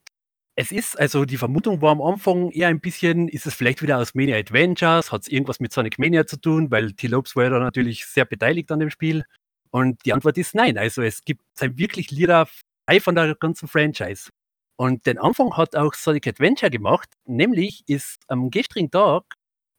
es 0.60 0.74
ist, 0.74 1.00
also 1.00 1.24
die 1.24 1.38
Vermutung 1.38 1.82
war 1.82 1.94
am 1.94 2.02
Anfang 2.02 2.52
eher 2.52 2.68
ein 2.68 2.82
bisschen, 2.82 3.30
ist 3.30 3.46
es 3.46 3.54
vielleicht 3.54 3.82
wieder 3.82 3.98
aus 3.98 4.14
Mania 4.14 4.36
Adventures, 4.36 5.10
hat 5.10 5.22
es 5.22 5.30
irgendwas 5.30 5.62
mit 5.62 5.72
Sonic 5.72 5.98
Mania 5.98 6.28
zu 6.28 6.36
tun, 6.36 6.70
weil 6.70 6.92
T-Lopes 6.92 7.38
war 7.38 7.46
ja 7.46 7.50
da 7.52 7.60
natürlich 7.60 8.06
sehr 8.06 8.26
beteiligt 8.26 8.70
an 8.70 8.80
dem 8.80 8.90
Spiel. 8.90 9.24
Und 9.72 10.04
die 10.04 10.12
Antwort 10.12 10.38
ist 10.38 10.54
nein. 10.56 10.78
Also 10.78 11.02
es 11.02 11.24
gibt 11.24 11.44
sein 11.58 11.78
wirklich 11.78 12.12
Lieder 12.12 12.46
frei 12.86 13.00
von 13.00 13.16
der 13.16 13.36
ganzen 13.36 13.70
Franchise. 13.70 14.32
Und 14.76 15.06
den 15.06 15.18
Anfang 15.18 15.56
hat 15.56 15.78
auch 15.78 15.94
Sonic 15.94 16.28
Adventure 16.28 16.70
gemacht, 16.70 17.08
nämlich 17.26 17.84
ist 17.88 18.20
am 18.28 18.50
gestrigen 18.50 18.92
Tag 18.92 19.24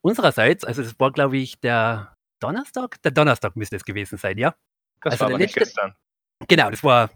unsererseits, 0.00 0.64
also 0.64 0.80
es 0.80 0.99
war, 0.99 1.12
glaube 1.12 1.37
ich, 1.37 1.60
der 1.60 2.16
Donnerstag? 2.40 3.02
Der 3.02 3.10
Donnerstag 3.10 3.54
müsste 3.54 3.76
es 3.76 3.84
gewesen 3.84 4.16
sein, 4.16 4.38
ja? 4.38 4.54
Das 5.02 5.12
also 5.12 5.25
war 5.25 5.28
aber 5.28 5.38
letzte, 5.40 5.60
nicht 5.60 5.66
gestern. 5.66 5.94
Genau, 6.49 6.70
das 6.70 6.82
war 6.82 7.10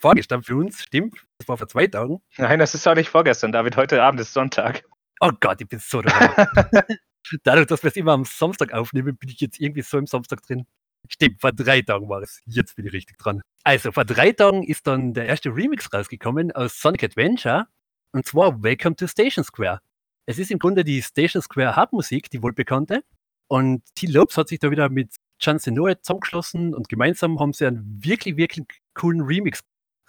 vorgestern 0.00 0.42
für 0.42 0.56
uns, 0.56 0.82
stimmt. 0.82 1.24
Das 1.38 1.48
war 1.48 1.56
vor 1.56 1.68
zwei 1.68 1.86
Tagen. 1.86 2.20
Nein, 2.36 2.58
das 2.58 2.74
ist 2.74 2.86
auch 2.86 2.94
nicht 2.94 3.08
vorgestern, 3.08 3.52
David. 3.52 3.76
Heute 3.76 4.02
Abend 4.02 4.20
ist 4.20 4.32
Sonntag. 4.32 4.84
Oh 5.20 5.30
Gott, 5.38 5.60
ich 5.60 5.68
bin 5.68 5.78
so 5.78 6.02
Dadurch, 7.44 7.66
dass 7.66 7.82
wir 7.82 7.88
es 7.88 7.96
immer 7.96 8.12
am 8.12 8.24
Samstag 8.24 8.72
aufnehmen, 8.72 9.16
bin 9.16 9.28
ich 9.28 9.40
jetzt 9.40 9.60
irgendwie 9.60 9.82
so 9.82 9.98
im 9.98 10.06
Samstag 10.06 10.42
drin. 10.42 10.66
Stimmt, 11.08 11.40
vor 11.40 11.52
drei 11.52 11.82
Tagen 11.82 12.08
war 12.08 12.22
es. 12.22 12.40
Jetzt 12.46 12.76
bin 12.76 12.86
ich 12.86 12.92
richtig 12.92 13.18
dran. 13.18 13.42
Also, 13.64 13.92
vor 13.92 14.04
drei 14.04 14.32
Tagen 14.32 14.62
ist 14.62 14.86
dann 14.86 15.12
der 15.12 15.26
erste 15.26 15.50
Remix 15.50 15.92
rausgekommen 15.92 16.52
aus 16.52 16.80
Sonic 16.80 17.04
Adventure. 17.04 17.66
Und 18.12 18.26
zwar 18.26 18.62
Welcome 18.62 18.96
to 18.96 19.06
Station 19.06 19.44
Square. 19.44 19.80
Es 20.26 20.38
ist 20.38 20.50
im 20.50 20.58
Grunde 20.58 20.84
die 20.84 21.02
Station 21.02 21.42
Square 21.42 21.76
Hartmusik, 21.76 22.30
die 22.30 22.42
wohl 22.42 22.52
bekannte. 22.52 23.02
Und 23.48 23.82
T. 23.94 24.06
Lopes 24.06 24.36
hat 24.36 24.48
sich 24.48 24.58
da 24.58 24.70
wieder 24.70 24.88
mit 24.88 25.14
Chan 25.40 25.58
Senoe 25.58 26.00
zusammengeschlossen 26.00 26.74
und 26.74 26.88
gemeinsam 26.88 27.40
haben 27.40 27.52
sie 27.52 27.66
einen 27.66 28.00
wirklich, 28.04 28.36
wirklich 28.36 28.66
coolen 28.94 29.22
Remix 29.22 29.60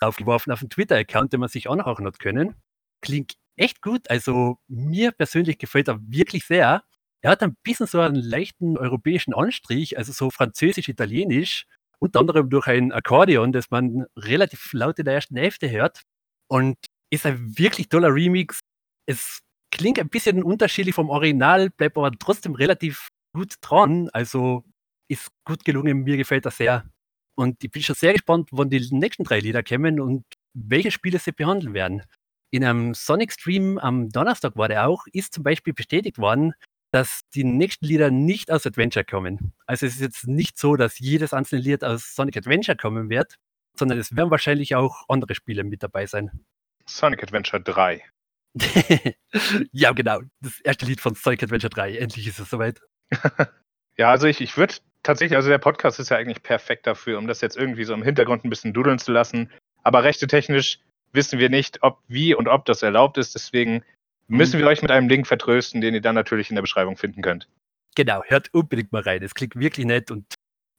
draufgeworfen 0.01 0.51
auf 0.51 0.59
den 0.59 0.69
Twitter-Account, 0.69 1.33
den 1.33 1.39
man 1.39 1.49
sich 1.49 1.69
anhören 1.69 2.05
hat 2.05 2.19
können. 2.19 2.55
Klingt 3.01 3.35
echt 3.55 3.81
gut. 3.81 4.09
Also 4.09 4.57
mir 4.67 5.11
persönlich 5.11 5.57
gefällt 5.57 5.87
er 5.87 5.99
wirklich 6.01 6.45
sehr. 6.45 6.83
Er 7.23 7.31
hat 7.31 7.43
ein 7.43 7.55
bisschen 7.63 7.87
so 7.87 7.99
einen 7.99 8.15
leichten 8.15 8.77
europäischen 8.77 9.33
Anstrich, 9.33 9.97
also 9.97 10.11
so 10.11 10.31
französisch-italienisch, 10.31 11.65
unter 11.99 12.19
anderem 12.19 12.49
durch 12.49 12.67
ein 12.67 12.91
Akkordeon, 12.91 13.51
das 13.51 13.69
man 13.69 14.05
relativ 14.17 14.73
laut 14.73 14.97
in 14.97 15.05
der 15.05 15.13
ersten 15.15 15.37
Hälfte 15.37 15.69
hört. 15.69 16.01
Und 16.47 16.77
ist 17.11 17.25
ein 17.25 17.57
wirklich 17.57 17.89
toller 17.89 18.13
Remix. 18.13 18.59
Es 19.07 19.39
klingt 19.71 19.99
ein 19.99 20.09
bisschen 20.09 20.43
unterschiedlich 20.43 20.95
vom 20.95 21.09
Original, 21.09 21.69
bleibt 21.69 21.97
aber 21.97 22.11
trotzdem 22.11 22.55
relativ 22.55 23.09
gut 23.33 23.55
dran. 23.61 24.09
Also 24.13 24.63
ist 25.09 25.29
gut 25.45 25.63
gelungen, 25.63 26.03
mir 26.03 26.17
gefällt 26.17 26.45
das 26.45 26.57
sehr. 26.57 26.85
Und 27.35 27.63
ich 27.63 27.71
bin 27.71 27.81
schon 27.81 27.95
sehr 27.95 28.13
gespannt, 28.13 28.49
wann 28.51 28.69
die 28.69 28.85
nächsten 28.91 29.23
drei 29.23 29.39
Lieder 29.39 29.63
kommen 29.63 29.99
und 29.99 30.25
welche 30.53 30.91
Spiele 30.91 31.19
sie 31.19 31.31
behandeln 31.31 31.73
werden. 31.73 32.03
In 32.51 32.65
einem 32.65 32.93
Sonic 32.93 33.31
Stream 33.31 33.77
am 33.77 34.09
Donnerstag 34.09 34.57
war 34.57 34.67
der 34.67 34.87
auch, 34.87 35.05
ist 35.13 35.33
zum 35.33 35.43
Beispiel 35.43 35.73
bestätigt 35.73 36.17
worden, 36.17 36.53
dass 36.91 37.21
die 37.33 37.45
nächsten 37.45 37.85
Lieder 37.85 38.11
nicht 38.11 38.51
aus 38.51 38.67
Adventure 38.67 39.05
kommen. 39.05 39.53
Also 39.65 39.85
es 39.85 39.95
ist 39.95 40.01
jetzt 40.01 40.27
nicht 40.27 40.57
so, 40.57 40.75
dass 40.75 40.99
jedes 40.99 41.33
einzelne 41.33 41.61
Lied 41.61 41.83
aus 41.85 42.13
Sonic 42.13 42.35
Adventure 42.35 42.75
kommen 42.75 43.09
wird, 43.09 43.35
sondern 43.77 43.97
es 43.97 44.15
werden 44.15 44.29
wahrscheinlich 44.29 44.75
auch 44.75 45.05
andere 45.07 45.33
Spiele 45.33 45.63
mit 45.63 45.81
dabei 45.83 46.05
sein. 46.05 46.29
Sonic 46.85 47.23
Adventure 47.23 47.63
3. 47.63 48.03
ja, 49.71 49.93
genau. 49.93 50.19
Das 50.41 50.59
erste 50.59 50.85
Lied 50.85 50.99
von 50.99 51.15
Sonic 51.15 51.43
Adventure 51.43 51.69
3. 51.69 51.97
Endlich 51.97 52.27
ist 52.27 52.39
es 52.39 52.49
soweit. 52.49 52.81
ja, 53.97 54.11
also 54.11 54.27
ich, 54.27 54.41
ich 54.41 54.57
würde 54.57 54.75
tatsächlich, 55.03 55.35
also 55.35 55.49
der 55.49 55.57
Podcast 55.57 55.99
ist 55.99 56.09
ja 56.09 56.17
eigentlich 56.17 56.43
perfekt 56.43 56.87
dafür, 56.87 57.17
um 57.17 57.27
das 57.27 57.41
jetzt 57.41 57.57
irgendwie 57.57 57.83
so 57.83 57.93
im 57.93 58.03
Hintergrund 58.03 58.45
ein 58.45 58.49
bisschen 58.49 58.73
dudeln 58.73 58.99
zu 58.99 59.11
lassen. 59.11 59.49
Aber 59.83 60.03
rechte 60.03 60.27
technisch 60.27 60.79
wissen 61.13 61.39
wir 61.39 61.49
nicht, 61.49 61.83
ob, 61.83 61.99
wie 62.07 62.35
und 62.35 62.47
ob 62.47 62.65
das 62.65 62.83
erlaubt 62.83 63.17
ist. 63.17 63.35
Deswegen 63.35 63.83
müssen 64.27 64.59
wir 64.59 64.67
euch 64.67 64.81
mit 64.81 64.91
einem 64.91 65.09
Link 65.09 65.27
vertrösten, 65.27 65.81
den 65.81 65.93
ihr 65.93 66.01
dann 66.01 66.15
natürlich 66.15 66.49
in 66.49 66.55
der 66.55 66.61
Beschreibung 66.61 66.97
finden 66.97 67.21
könnt. 67.21 67.47
Genau, 67.95 68.23
hört 68.25 68.53
unbedingt 68.53 68.91
mal 68.91 69.01
rein. 69.01 69.21
Es 69.23 69.33
klingt 69.33 69.55
wirklich 69.55 69.85
nett 69.85 70.11
und 70.11 70.33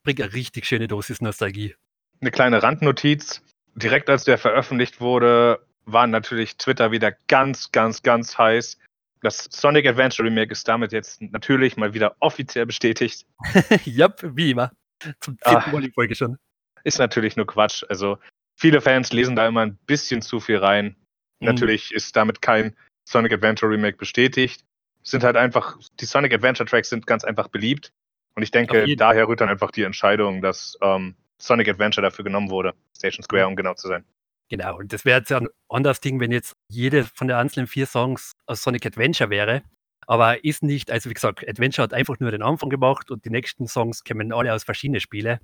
bringt 0.05 0.21
eine 0.21 0.33
richtig 0.33 0.67
schöne 0.67 0.89
Dosis 0.89 1.21
Nostalgie. 1.21 1.75
Eine 2.21 2.31
kleine 2.31 2.63
Randnotiz. 2.63 3.43
Direkt 3.75 4.09
als 4.09 4.25
der 4.25 4.39
veröffentlicht 4.39 5.01
wurde, 5.01 5.61
war 5.85 6.07
natürlich 6.07 6.57
Twitter 6.57 6.91
wieder 6.91 7.13
ganz, 7.29 7.73
ganz, 7.73 8.03
ganz 8.03 8.39
heiß. 8.39 8.79
Das 9.23 9.49
Sonic 9.51 9.87
Adventure 9.87 10.27
Remake 10.27 10.51
ist 10.51 10.67
damit 10.67 10.93
jetzt 10.93 11.23
natürlich 11.23 11.77
mal 11.77 11.95
wieder 11.95 12.17
offiziell 12.19 12.67
bestätigt. 12.67 13.25
ja, 13.85 14.13
wie 14.23 14.51
immer. 14.51 14.73
Zum 15.21 15.39
zehnten 15.39 15.71
Mal 15.71 15.83
die 15.83 15.91
Folge 15.91 16.15
schon. 16.15 16.39
Ist 16.85 16.99
natürlich 16.99 17.37
nur 17.37 17.47
Quatsch. 17.47 17.85
Also 17.89 18.19
viele 18.57 18.81
Fans 18.81 19.13
lesen 19.13 19.37
da 19.37 19.47
immer 19.47 19.63
ein 19.63 19.79
bisschen 19.87 20.23
zu 20.23 20.41
viel 20.41 20.57
rein. 20.57 20.97
Mhm. 21.41 21.47
Natürlich 21.47 21.93
ist 21.93 22.17
damit 22.17 22.43
kein 22.43 22.77
Sonic 23.05 23.33
Adventure 23.33 23.71
Remake 23.71 23.97
bestätigt. 23.97 24.65
Es 25.05 25.11
sind 25.11 25.25
halt 25.25 25.37
einfach, 25.37 25.79
die 26.01 26.05
Sonic 26.05 26.35
Adventure 26.35 26.69
Tracks 26.69 26.89
sind 26.89 27.07
ganz 27.07 27.25
einfach 27.25 27.49
beliebt. 27.49 27.93
Und 28.35 28.43
ich 28.43 28.51
denke, 28.51 28.97
daher 28.97 29.29
rührt 29.29 29.41
dann 29.41 29.49
einfach 29.49 29.71
die 29.71 29.83
Entscheidung, 29.83 30.41
dass 30.41 30.77
ähm, 30.81 31.17
Sonic 31.39 31.69
Adventure 31.69 32.03
dafür 32.03 32.25
genommen 32.25 32.51
wurde. 32.51 32.75
Station 32.97 33.23
Square, 33.23 33.47
um 33.47 33.57
genau 33.57 33.75
zu 33.75 33.89
sein. 33.89 34.05
Genau, 34.53 34.77
und 34.77 34.93
das 34.93 35.07
wäre 35.07 35.21
jetzt 35.21 35.33
ein 35.33 35.49
anderes 35.71 36.03
Ding, 36.03 36.21
wenn 36.21 36.31
jetzt 36.31 36.59
jede 36.69 37.05
von 37.05 37.27
den 37.27 37.39
einzelnen 37.39 37.67
vier 37.67 37.87
Songs 37.87 38.33
aus 38.45 38.63
Sonic 38.63 38.85
Adventure 38.85 39.31
wäre. 39.31 39.63
Aber 40.07 40.45
ist 40.45 40.63
nicht, 40.63 40.91
also 40.91 41.09
wie 41.09 41.15
gesagt, 41.15 41.49
Adventure 41.49 41.85
hat 41.85 41.95
einfach 41.95 42.21
nur 42.21 42.31
den 42.31 42.43
Anfang 42.43 42.69
gemacht 42.69 43.11
und 43.11 43.25
die 43.25 43.31
nächsten 43.31 43.67
Songs 43.67 44.05
kommen 44.05 44.31
alle 44.31 44.53
aus 44.53 44.65
verschiedenen 44.65 45.01
Spielen. 45.01 45.39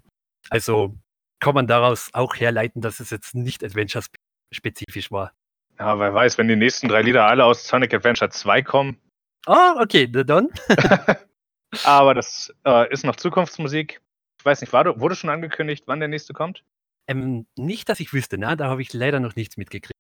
Also 0.51 0.95
kann 1.41 1.55
man 1.55 1.67
daraus 1.67 2.11
auch 2.13 2.37
herleiten, 2.37 2.83
dass 2.83 3.01
es 3.01 3.09
jetzt 3.09 3.35
nicht 3.35 3.65
Adventure-spezifisch 3.65 5.11
war. 5.11 5.33
Ja, 5.79 5.99
wer 5.99 6.13
weiß, 6.13 6.37
wenn 6.37 6.49
die 6.49 6.57
nächsten 6.57 6.89
drei 6.89 7.01
Lieder 7.01 7.25
alle 7.25 7.47
aus 7.47 7.67
Sonic 7.67 7.95
Adventure 7.95 8.29
2 8.29 8.61
kommen. 8.61 9.01
Ah, 9.47 9.77
oh, 9.79 9.85
okay, 9.85 10.07
dann. 10.07 10.49
Aber 11.85 12.13
das 12.13 12.55
äh, 12.67 12.93
ist 12.93 13.07
noch 13.07 13.17
Zukunftsmusik. 13.17 14.03
Ich 14.39 14.45
weiß 14.45 14.61
nicht, 14.61 14.75
war, 14.75 15.01
wurde 15.01 15.17
schon 15.17 15.31
angekündigt, 15.31 15.85
wann 15.87 16.01
der 16.01 16.11
nächste 16.11 16.35
kommt? 16.35 16.63
Ähm, 17.09 17.47
nicht, 17.57 17.89
dass 17.89 18.01
ich 18.01 18.13
wüsste, 18.13 18.39
ne? 18.39 18.57
Da 18.57 18.69
habe 18.69 18.83
ich 18.83 18.93
leider 18.93 19.19
noch 19.19 19.35
nichts 19.35 19.57
mitgekriegt. 19.57 19.99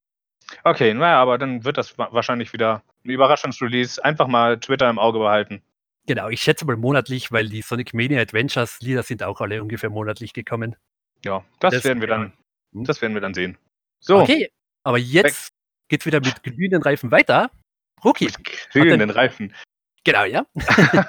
Okay, 0.65 0.95
naja, 0.95 1.21
aber 1.21 1.38
dann 1.38 1.65
wird 1.65 1.79
das 1.79 1.97
wahrscheinlich 1.99 2.53
wieder 2.53 2.83
ein 3.05 3.11
Überraschungsrelease. 3.11 4.05
Einfach 4.05 4.29
mal 4.29 4.61
Twitter 4.61 4.88
im 4.88 4.99
Auge 4.99 5.19
behalten. 5.19 5.62
Genau, 6.07 6.29
ich 6.29 6.41
schätze 6.41 6.65
mal 6.65 6.77
monatlich, 6.77 7.33
weil 7.33 7.49
die 7.49 7.62
Sonic 7.62 7.93
Mania 7.93 8.21
Adventures 8.21 8.81
Lieder 8.81 9.03
sind 9.03 9.23
auch 9.23 9.41
alle 9.41 9.62
ungefähr 9.62 9.91
monatlich 9.91 10.33
gekommen. 10.33 10.77
Ja, 11.25 11.45
das, 11.61 11.75
das 11.75 11.85
werden 11.85 12.00
wir 12.00 12.09
dann, 12.09 12.33
hm? 12.73 12.85
das 12.85 13.03
werden 13.03 13.15
wir 13.15 13.21
dann 13.21 13.35
sehen. 13.35 13.59
So. 14.00 14.21
Okay, 14.21 14.50
aber 14.85 14.99
jetzt 14.99 15.53
geht 15.88 16.00
es 16.00 16.07
wieder 16.07 16.21
mit 16.21 16.43
glühenden 16.43 16.83
Reifen 16.83 17.11
weiter. 17.11 17.50
Rookie. 18.05 18.27
Mit 18.27 18.45
glühenden 18.71 19.11
Reifen. 19.11 19.55
Genau, 20.05 20.25
ja. 20.25 20.47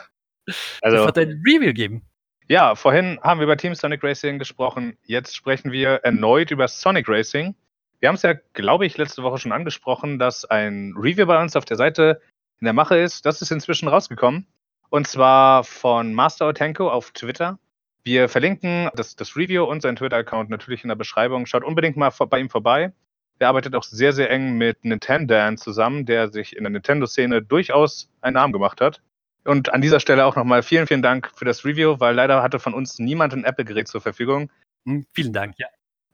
also, 0.81 0.97
das 0.97 1.07
hat 1.07 1.17
ein 1.17 1.41
Review 1.45 1.67
gegeben. 1.67 2.08
Ja, 2.51 2.73
vorhin 2.73 3.19
haben 3.21 3.39
wir 3.39 3.43
über 3.43 3.57
Team 3.57 3.75
Sonic 3.75 4.03
Racing 4.03 4.39
gesprochen. 4.39 4.97
Jetzt 5.03 5.35
sprechen 5.35 5.71
wir 5.71 5.97
erneut 6.03 6.49
über 6.49 6.67
Sonic 6.67 7.07
Racing. 7.07 7.53
Wir 7.99 8.09
haben 8.09 8.15
es 8.15 8.23
ja, 8.23 8.33
glaube 8.53 8.87
ich, 8.87 8.97
letzte 8.97 9.21
Woche 9.21 9.37
schon 9.37 9.51
angesprochen, 9.51 10.17
dass 10.17 10.45
ein 10.45 10.95
Review 10.97 11.27
bei 11.27 11.39
uns 11.39 11.55
auf 11.55 11.65
der 11.65 11.77
Seite 11.77 12.19
in 12.59 12.65
der 12.65 12.73
Mache 12.73 12.97
ist. 12.97 13.27
Das 13.27 13.43
ist 13.43 13.51
inzwischen 13.51 13.87
rausgekommen. 13.87 14.47
Und 14.89 15.07
zwar 15.07 15.63
von 15.63 16.15
Master 16.15 16.47
Otenko 16.47 16.89
auf 16.89 17.11
Twitter. 17.11 17.59
Wir 18.03 18.27
verlinken 18.27 18.89
das, 18.95 19.15
das 19.15 19.35
Review 19.35 19.65
und 19.65 19.83
seinen 19.83 19.97
Twitter-Account 19.97 20.49
natürlich 20.49 20.83
in 20.83 20.87
der 20.87 20.95
Beschreibung. 20.95 21.45
Schaut 21.45 21.63
unbedingt 21.63 21.97
mal 21.97 22.09
bei 22.09 22.39
ihm 22.39 22.49
vorbei. 22.49 22.91
Er 23.37 23.49
arbeitet 23.49 23.75
auch 23.75 23.83
sehr, 23.83 24.11
sehr 24.11 24.31
eng 24.31 24.57
mit 24.57 24.83
Nintendo 24.83 25.53
zusammen, 25.55 26.07
der 26.07 26.29
sich 26.29 26.55
in 26.55 26.63
der 26.63 26.71
Nintendo-Szene 26.71 27.43
durchaus 27.43 28.09
einen 28.21 28.33
Namen 28.33 28.53
gemacht 28.53 28.81
hat. 28.81 29.03
Und 29.43 29.73
an 29.73 29.81
dieser 29.81 29.99
Stelle 29.99 30.25
auch 30.25 30.35
nochmal 30.35 30.63
vielen, 30.63 30.87
vielen 30.87 31.01
Dank 31.01 31.31
für 31.35 31.45
das 31.45 31.65
Review, 31.65 31.99
weil 31.99 32.15
leider 32.15 32.43
hatte 32.43 32.59
von 32.59 32.73
uns 32.73 32.99
niemand 32.99 33.33
ein 33.33 33.45
Apple-Gerät 33.45 33.87
zur 33.87 34.01
Verfügung. 34.01 34.51
Hm, 34.85 35.05
vielen 35.13 35.33
Dank, 35.33 35.55
ja. 35.57 35.67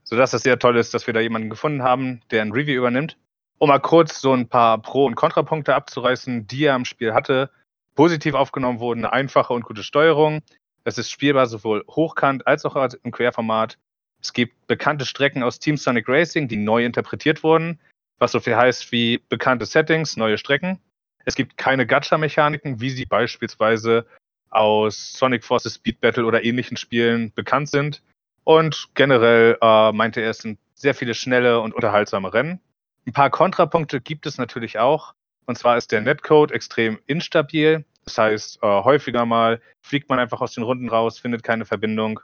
Sodass 0.03 0.33
es 0.33 0.43
sehr 0.43 0.59
toll 0.59 0.77
ist, 0.77 0.93
dass 0.93 1.07
wir 1.07 1.13
da 1.13 1.19
jemanden 1.19 1.49
gefunden 1.49 1.81
haben, 1.83 2.21
der 2.31 2.43
ein 2.43 2.51
Review 2.51 2.75
übernimmt. 2.75 3.17
Um 3.57 3.69
mal 3.69 3.79
kurz 3.79 4.21
so 4.21 4.33
ein 4.33 4.47
paar 4.47 4.81
Pro- 4.81 5.05
und 5.05 5.15
Kontrapunkte 5.15 5.73
abzureißen, 5.73 6.45
die 6.45 6.65
er 6.65 6.75
am 6.75 6.85
Spiel 6.85 7.13
hatte. 7.13 7.49
Positiv 7.95 8.33
aufgenommen 8.35 8.79
wurden 8.79 9.05
eine 9.05 9.13
einfache 9.13 9.53
und 9.53 9.63
gute 9.63 9.83
Steuerung. 9.83 10.41
Es 10.83 10.97
ist 10.97 11.09
spielbar 11.09 11.47
sowohl 11.47 11.83
hochkant 11.89 12.45
als 12.45 12.65
auch 12.65 12.75
im 12.75 13.11
Querformat. 13.11 13.77
Es 14.21 14.33
gibt 14.33 14.67
bekannte 14.67 15.05
Strecken 15.05 15.43
aus 15.43 15.59
Team 15.59 15.77
Sonic 15.77 16.07
Racing, 16.07 16.47
die 16.47 16.57
neu 16.57 16.85
interpretiert 16.85 17.43
wurden, 17.43 17.79
was 18.19 18.31
so 18.31 18.39
viel 18.39 18.55
heißt 18.55 18.91
wie 18.91 19.19
bekannte 19.29 19.65
Settings, 19.65 20.17
neue 20.17 20.37
Strecken. 20.37 20.79
Es 21.25 21.35
gibt 21.35 21.57
keine 21.57 21.85
Gacha-Mechaniken, 21.85 22.79
wie 22.79 22.91
sie 22.91 23.05
beispielsweise 23.05 24.05
aus 24.51 25.13
Sonic 25.13 25.43
Forces 25.43 25.75
Speed 25.75 25.99
Battle 25.99 26.25
oder 26.25 26.43
ähnlichen 26.43 26.77
Spielen 26.77 27.33
bekannt 27.33 27.69
sind. 27.69 28.01
Und 28.43 28.89
generell 28.93 29.57
äh, 29.59 29.91
meinte 29.91 30.21
er, 30.21 30.29
es 30.29 30.37
sind 30.37 30.59
sehr 30.75 30.93
viele 30.93 31.15
schnelle 31.15 31.59
und 31.59 31.73
unterhaltsame 31.73 32.33
Rennen. 32.33 32.59
Ein 33.07 33.13
paar 33.13 33.31
Kontrapunkte 33.31 33.99
gibt 34.01 34.25
es 34.27 34.37
natürlich 34.37 34.77
auch. 34.77 35.13
Und 35.45 35.57
zwar 35.57 35.77
ist 35.77 35.91
der 35.91 36.01
Netcode 36.01 36.51
extrem 36.51 36.99
instabil. 37.07 37.85
Das 38.03 38.17
heißt, 38.17 38.59
äh, 38.61 38.67
häufiger 38.67 39.25
mal 39.25 39.61
fliegt 39.81 40.09
man 40.09 40.19
einfach 40.19 40.41
aus 40.41 40.53
den 40.53 40.63
Runden 40.63 40.89
raus, 40.89 41.19
findet 41.19 41.43
keine 41.43 41.65
Verbindung. 41.65 42.19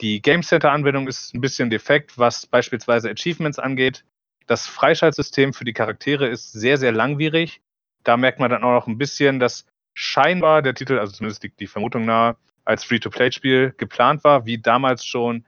Die 0.00 0.20
Game 0.20 0.42
Center-Anwendung 0.42 1.08
ist 1.08 1.34
ein 1.34 1.40
bisschen 1.40 1.70
defekt, 1.70 2.18
was 2.18 2.46
beispielsweise 2.46 3.10
Achievements 3.10 3.58
angeht. 3.58 4.04
Das 4.46 4.66
Freischaltsystem 4.66 5.52
für 5.52 5.64
die 5.64 5.72
Charaktere 5.72 6.26
ist 6.26 6.52
sehr, 6.52 6.78
sehr 6.78 6.92
langwierig 6.92 7.60
da 8.06 8.16
merkt 8.16 8.38
man 8.38 8.50
dann 8.50 8.62
auch 8.62 8.72
noch 8.72 8.86
ein 8.86 8.98
bisschen, 8.98 9.40
dass 9.40 9.66
scheinbar 9.94 10.62
der 10.62 10.74
Titel, 10.74 10.98
also 10.98 11.12
zumindest 11.12 11.42
liegt 11.42 11.58
die 11.58 11.66
Vermutung 11.66 12.04
nahe, 12.04 12.36
als 12.64 12.84
Free-to-Play-Spiel 12.84 13.74
geplant 13.76 14.22
war, 14.24 14.46
wie 14.46 14.58
damals 14.58 15.04
schon 15.04 15.44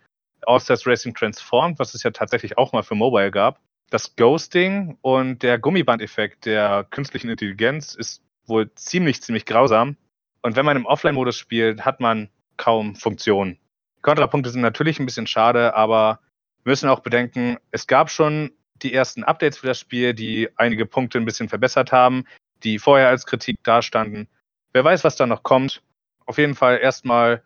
All-Stars 0.46 0.86
Racing 0.86 1.14
Transformed, 1.14 1.78
was 1.78 1.94
es 1.94 2.02
ja 2.02 2.10
tatsächlich 2.10 2.58
auch 2.58 2.72
mal 2.72 2.82
für 2.82 2.94
Mobile 2.94 3.30
gab. 3.30 3.60
Das 3.90 4.16
Ghosting 4.16 4.98
und 5.02 5.42
der 5.42 5.58
Gummiband-Effekt 5.58 6.46
der 6.46 6.86
künstlichen 6.90 7.30
Intelligenz 7.30 7.94
ist 7.94 8.22
wohl 8.46 8.72
ziemlich, 8.74 9.22
ziemlich 9.22 9.46
grausam. 9.46 9.96
Und 10.42 10.56
wenn 10.56 10.64
man 10.64 10.76
im 10.76 10.86
Offline-Modus 10.86 11.36
spielt, 11.36 11.84
hat 11.84 12.00
man 12.00 12.28
kaum 12.56 12.96
Funktionen. 12.96 13.58
Kontrapunkte 14.02 14.50
sind 14.50 14.62
natürlich 14.62 14.98
ein 14.98 15.06
bisschen 15.06 15.26
schade, 15.26 15.74
aber 15.74 16.20
wir 16.64 16.70
müssen 16.70 16.88
auch 16.88 17.00
bedenken, 17.00 17.56
es 17.70 17.86
gab 17.86 18.10
schon 18.10 18.52
die 18.76 18.94
ersten 18.94 19.24
Updates 19.24 19.58
für 19.58 19.66
das 19.66 19.80
Spiel, 19.80 20.14
die 20.14 20.48
einige 20.56 20.86
Punkte 20.86 21.18
ein 21.18 21.24
bisschen 21.24 21.48
verbessert 21.48 21.92
haben 21.92 22.24
die 22.62 22.78
vorher 22.78 23.08
als 23.08 23.26
Kritik 23.26 23.62
dastanden. 23.62 24.28
Wer 24.72 24.84
weiß, 24.84 25.04
was 25.04 25.16
da 25.16 25.26
noch 25.26 25.42
kommt. 25.42 25.82
Auf 26.26 26.38
jeden 26.38 26.54
Fall 26.54 26.78
erstmal 26.78 27.42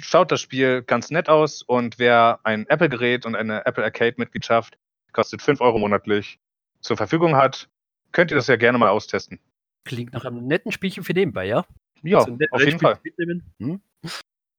schaut 0.00 0.32
das 0.32 0.40
Spiel 0.40 0.82
ganz 0.82 1.10
nett 1.10 1.28
aus 1.28 1.62
und 1.62 1.98
wer 1.98 2.40
ein 2.42 2.66
Apple-Gerät 2.68 3.24
und 3.24 3.36
eine 3.36 3.64
Apple 3.66 3.84
Arcade-Mitgliedschaft, 3.84 4.76
kostet 5.12 5.42
5 5.42 5.60
Euro 5.60 5.78
monatlich, 5.78 6.38
zur 6.80 6.96
Verfügung 6.96 7.36
hat, 7.36 7.68
könnt 8.12 8.30
ihr 8.30 8.36
das 8.36 8.48
ja 8.48 8.56
gerne 8.56 8.78
mal 8.78 8.88
austesten. 8.88 9.40
Klingt 9.84 10.12
nach 10.12 10.24
einem 10.24 10.46
netten 10.46 10.72
Spielchen 10.72 11.04
für 11.04 11.12
nebenbei, 11.12 11.46
ja? 11.46 11.64
Ja, 12.02 12.18
also 12.18 12.36
auf 12.50 12.64
jeden 12.64 12.78
Fall. 12.78 12.98
Hm? 13.58 13.80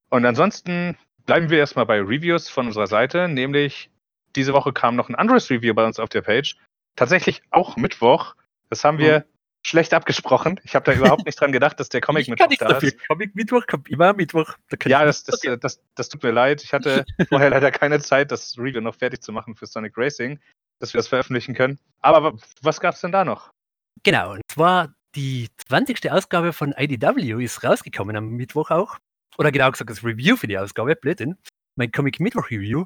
Und 0.10 0.26
ansonsten 0.26 0.98
bleiben 1.26 1.50
wir 1.50 1.60
erstmal 1.60 1.86
bei 1.86 2.00
Reviews 2.00 2.50
von 2.50 2.68
unserer 2.68 2.88
Seite, 2.88 3.28
nämlich 3.28 3.92
diese 4.36 4.54
Woche 4.54 4.74
kam 4.74 4.96
noch 4.96 5.10
ein 5.10 5.16
anderes 5.16 5.50
Review 5.50 5.74
bei 5.74 5.86
uns 5.86 6.00
auf 6.00 6.10
der 6.10 6.22
Page. 6.22 6.58
Tatsächlich 6.96 7.42
auch 7.52 7.76
Mittwoch 7.76 8.36
Das 8.70 8.84
haben 8.84 8.98
wir 8.98 9.26
schlecht 9.68 9.94
abgesprochen. 9.94 10.60
Ich 10.64 10.76
habe 10.76 10.86
da 10.86 10.94
überhaupt 10.98 11.26
nicht 11.26 11.40
dran 11.40 11.52
gedacht, 11.52 11.80
dass 11.80 11.90
der 11.90 12.02
Comic 12.02 12.24
Ich 12.24 12.30
mit 12.30 12.40
kann 12.40 12.50
nichts 12.50 12.66
dafür. 12.66 12.92
Comic 13.08 13.36
Mittwoch 13.36 13.66
kommt 13.68 13.90
immer 13.90 14.14
Mittwoch. 14.14 14.54
Da 14.70 14.78
Ja, 14.90 15.04
das, 15.06 15.24
das, 15.24 15.42
das, 15.60 15.82
das 15.96 16.10
tut 16.10 16.24
mir 16.24 16.32
leid. 16.32 16.64
Ich 16.64 16.74
hatte 16.74 17.06
vorher 17.30 17.50
leider 17.50 17.72
keine 17.72 18.00
Zeit, 18.00 18.32
das 18.32 18.58
Review 18.58 18.82
noch 18.82 18.96
fertig 18.96 19.22
zu 19.22 19.32
machen 19.32 19.56
für 19.56 19.66
Sonic 19.66 19.94
Racing, 19.98 20.40
dass 20.80 20.94
wir 20.94 21.00
das 21.00 21.08
veröffentlichen 21.10 21.54
können. 21.54 21.80
Aber 22.02 22.24
wa- 22.34 22.38
was 22.62 22.80
gab's 22.80 23.02
denn 23.02 23.12
da 23.12 23.26
noch? 23.26 23.52
Genau, 24.04 24.34
und 24.34 24.42
zwar 24.48 24.94
die 25.16 25.50
20. 25.68 26.12
Ausgabe 26.12 26.54
von 26.54 26.74
IDW 26.78 27.44
ist 27.44 27.64
rausgekommen 27.64 28.16
am 28.16 28.30
Mittwoch 28.30 28.72
auch. 28.72 28.98
Oder 29.38 29.52
genau 29.52 29.70
gesagt, 29.72 29.90
das 29.90 30.04
Review 30.04 30.36
für 30.38 30.48
die 30.48 30.58
Ausgabe, 30.58 30.96
Blödsinn. 30.96 31.36
Mein 31.76 31.92
Comic 31.92 32.20
Mittwoch 32.20 32.50
Review. 32.50 32.86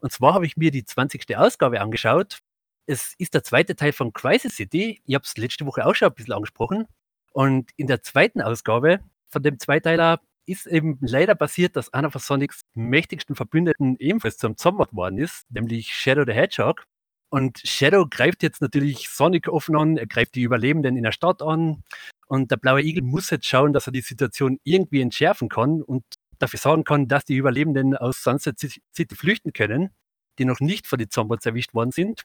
Und 0.00 0.12
zwar 0.12 0.34
habe 0.34 0.44
ich 0.46 0.56
mir 0.56 0.70
die 0.70 0.84
20. 0.84 1.36
Ausgabe 1.36 1.80
angeschaut. 1.80 2.38
Es 2.86 3.14
ist 3.18 3.34
der 3.34 3.42
zweite 3.42 3.74
Teil 3.74 3.92
von 3.92 4.12
Crisis 4.12 4.56
City. 4.56 5.02
Ich 5.04 5.14
habe 5.14 5.24
es 5.24 5.36
letzte 5.36 5.66
Woche 5.66 5.84
auch 5.84 5.94
schon 5.94 6.08
ein 6.08 6.14
bisschen 6.14 6.34
angesprochen. 6.34 6.86
Und 7.32 7.70
in 7.76 7.88
der 7.88 8.02
zweiten 8.02 8.40
Ausgabe 8.40 9.00
von 9.28 9.42
dem 9.42 9.58
Zweiteiler 9.58 10.20
ist 10.46 10.66
eben 10.66 10.98
leider 11.00 11.34
passiert, 11.34 11.74
dass 11.74 11.92
einer 11.92 12.10
von 12.10 12.20
Sonics 12.20 12.60
mächtigsten 12.74 13.34
Verbündeten 13.34 13.96
ebenfalls 13.98 14.38
zum 14.38 14.56
Zombot 14.56 14.94
worden 14.94 15.18
ist, 15.18 15.44
nämlich 15.50 15.92
Shadow 15.92 16.24
the 16.24 16.32
Hedgehog. 16.32 16.84
Und 17.28 17.58
Shadow 17.58 18.06
greift 18.08 18.44
jetzt 18.44 18.62
natürlich 18.62 19.08
Sonic 19.08 19.48
offen 19.48 19.76
an, 19.76 19.96
er 19.96 20.06
greift 20.06 20.36
die 20.36 20.42
Überlebenden 20.42 20.96
in 20.96 21.02
der 21.02 21.10
Stadt 21.10 21.42
an. 21.42 21.82
Und 22.28 22.52
der 22.52 22.56
blaue 22.56 22.82
Igel 22.82 23.02
muss 23.02 23.30
jetzt 23.30 23.46
schauen, 23.46 23.72
dass 23.72 23.88
er 23.88 23.92
die 23.92 24.00
Situation 24.00 24.60
irgendwie 24.62 25.00
entschärfen 25.00 25.48
kann 25.48 25.82
und 25.82 26.04
dafür 26.38 26.60
sorgen 26.60 26.84
kann, 26.84 27.08
dass 27.08 27.24
die 27.24 27.34
Überlebenden 27.34 27.96
aus 27.96 28.22
Sunset 28.22 28.58
Ci- 28.58 28.80
City 28.94 29.16
flüchten 29.16 29.52
können, 29.52 29.90
die 30.38 30.44
noch 30.44 30.60
nicht 30.60 30.86
von 30.86 31.00
den 31.00 31.10
Zombots 31.10 31.46
erwischt 31.46 31.74
worden 31.74 31.90
sind. 31.90 32.22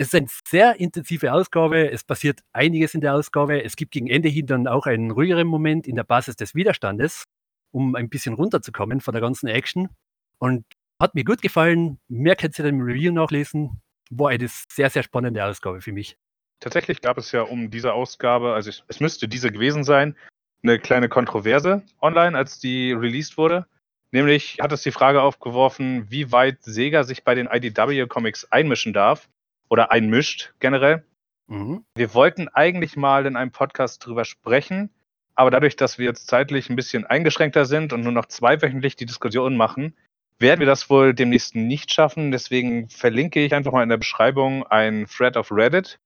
Es 0.00 0.06
ist 0.06 0.14
eine 0.14 0.28
sehr 0.48 0.80
intensive 0.80 1.30
Ausgabe, 1.30 1.90
es 1.90 2.04
passiert 2.04 2.40
einiges 2.54 2.94
in 2.94 3.02
der 3.02 3.14
Ausgabe. 3.14 3.62
Es 3.62 3.76
gibt 3.76 3.90
gegen 3.90 4.06
Ende 4.06 4.30
hin 4.30 4.46
dann 4.46 4.66
auch 4.66 4.86
einen 4.86 5.10
ruhigeren 5.10 5.46
Moment 5.46 5.86
in 5.86 5.94
der 5.94 6.04
Basis 6.04 6.36
des 6.36 6.54
Widerstandes, 6.54 7.24
um 7.70 7.94
ein 7.94 8.08
bisschen 8.08 8.32
runterzukommen 8.32 9.02
von 9.02 9.12
der 9.12 9.20
ganzen 9.20 9.46
Action. 9.46 9.90
Und 10.38 10.64
hat 10.98 11.14
mir 11.14 11.24
gut 11.24 11.42
gefallen. 11.42 12.00
Mehr 12.08 12.34
könnt 12.34 12.58
ihr 12.58 12.64
dann 12.64 12.76
im 12.76 12.80
Review 12.80 13.12
nachlesen. 13.12 13.82
War 14.08 14.30
eine 14.30 14.48
sehr, 14.48 14.88
sehr 14.88 15.02
spannende 15.02 15.44
Ausgabe 15.44 15.82
für 15.82 15.92
mich. 15.92 16.16
Tatsächlich 16.60 17.02
gab 17.02 17.18
es 17.18 17.30
ja 17.32 17.42
um 17.42 17.70
diese 17.70 17.92
Ausgabe, 17.92 18.54
also 18.54 18.70
es 18.88 19.00
müsste 19.00 19.28
diese 19.28 19.52
gewesen 19.52 19.84
sein, 19.84 20.16
eine 20.62 20.78
kleine 20.78 21.10
Kontroverse 21.10 21.82
online, 22.00 22.38
als 22.38 22.58
die 22.58 22.92
released 22.92 23.36
wurde. 23.36 23.66
Nämlich 24.12 24.60
hat 24.62 24.72
es 24.72 24.80
die 24.80 24.92
Frage 24.92 25.20
aufgeworfen, 25.20 26.10
wie 26.10 26.32
weit 26.32 26.62
Sega 26.62 27.04
sich 27.04 27.22
bei 27.22 27.34
den 27.34 27.48
IDW-Comics 27.48 28.50
einmischen 28.50 28.94
darf 28.94 29.28
oder 29.70 29.90
einmischt 29.90 30.52
generell. 30.58 31.04
Mhm. 31.46 31.84
Wir 31.94 32.12
wollten 32.12 32.48
eigentlich 32.48 32.96
mal 32.96 33.24
in 33.24 33.36
einem 33.36 33.52
Podcast 33.52 34.04
drüber 34.04 34.26
sprechen, 34.26 34.90
aber 35.34 35.50
dadurch, 35.50 35.76
dass 35.76 35.96
wir 35.96 36.06
jetzt 36.06 36.26
zeitlich 36.26 36.68
ein 36.68 36.76
bisschen 36.76 37.06
eingeschränkter 37.06 37.64
sind 37.64 37.94
und 37.94 38.02
nur 38.02 38.12
noch 38.12 38.26
zweiwöchentlich 38.26 38.96
die 38.96 39.06
Diskussion 39.06 39.56
machen, 39.56 39.96
werden 40.38 40.60
wir 40.60 40.66
das 40.66 40.90
wohl 40.90 41.14
demnächst 41.14 41.54
nicht 41.54 41.92
schaffen. 41.92 42.30
Deswegen 42.30 42.88
verlinke 42.88 43.40
ich 43.44 43.54
einfach 43.54 43.72
mal 43.72 43.82
in 43.82 43.88
der 43.88 43.96
Beschreibung 43.96 44.66
einen 44.66 45.06
Thread 45.06 45.36
auf 45.36 45.52
Reddit, 45.52 45.98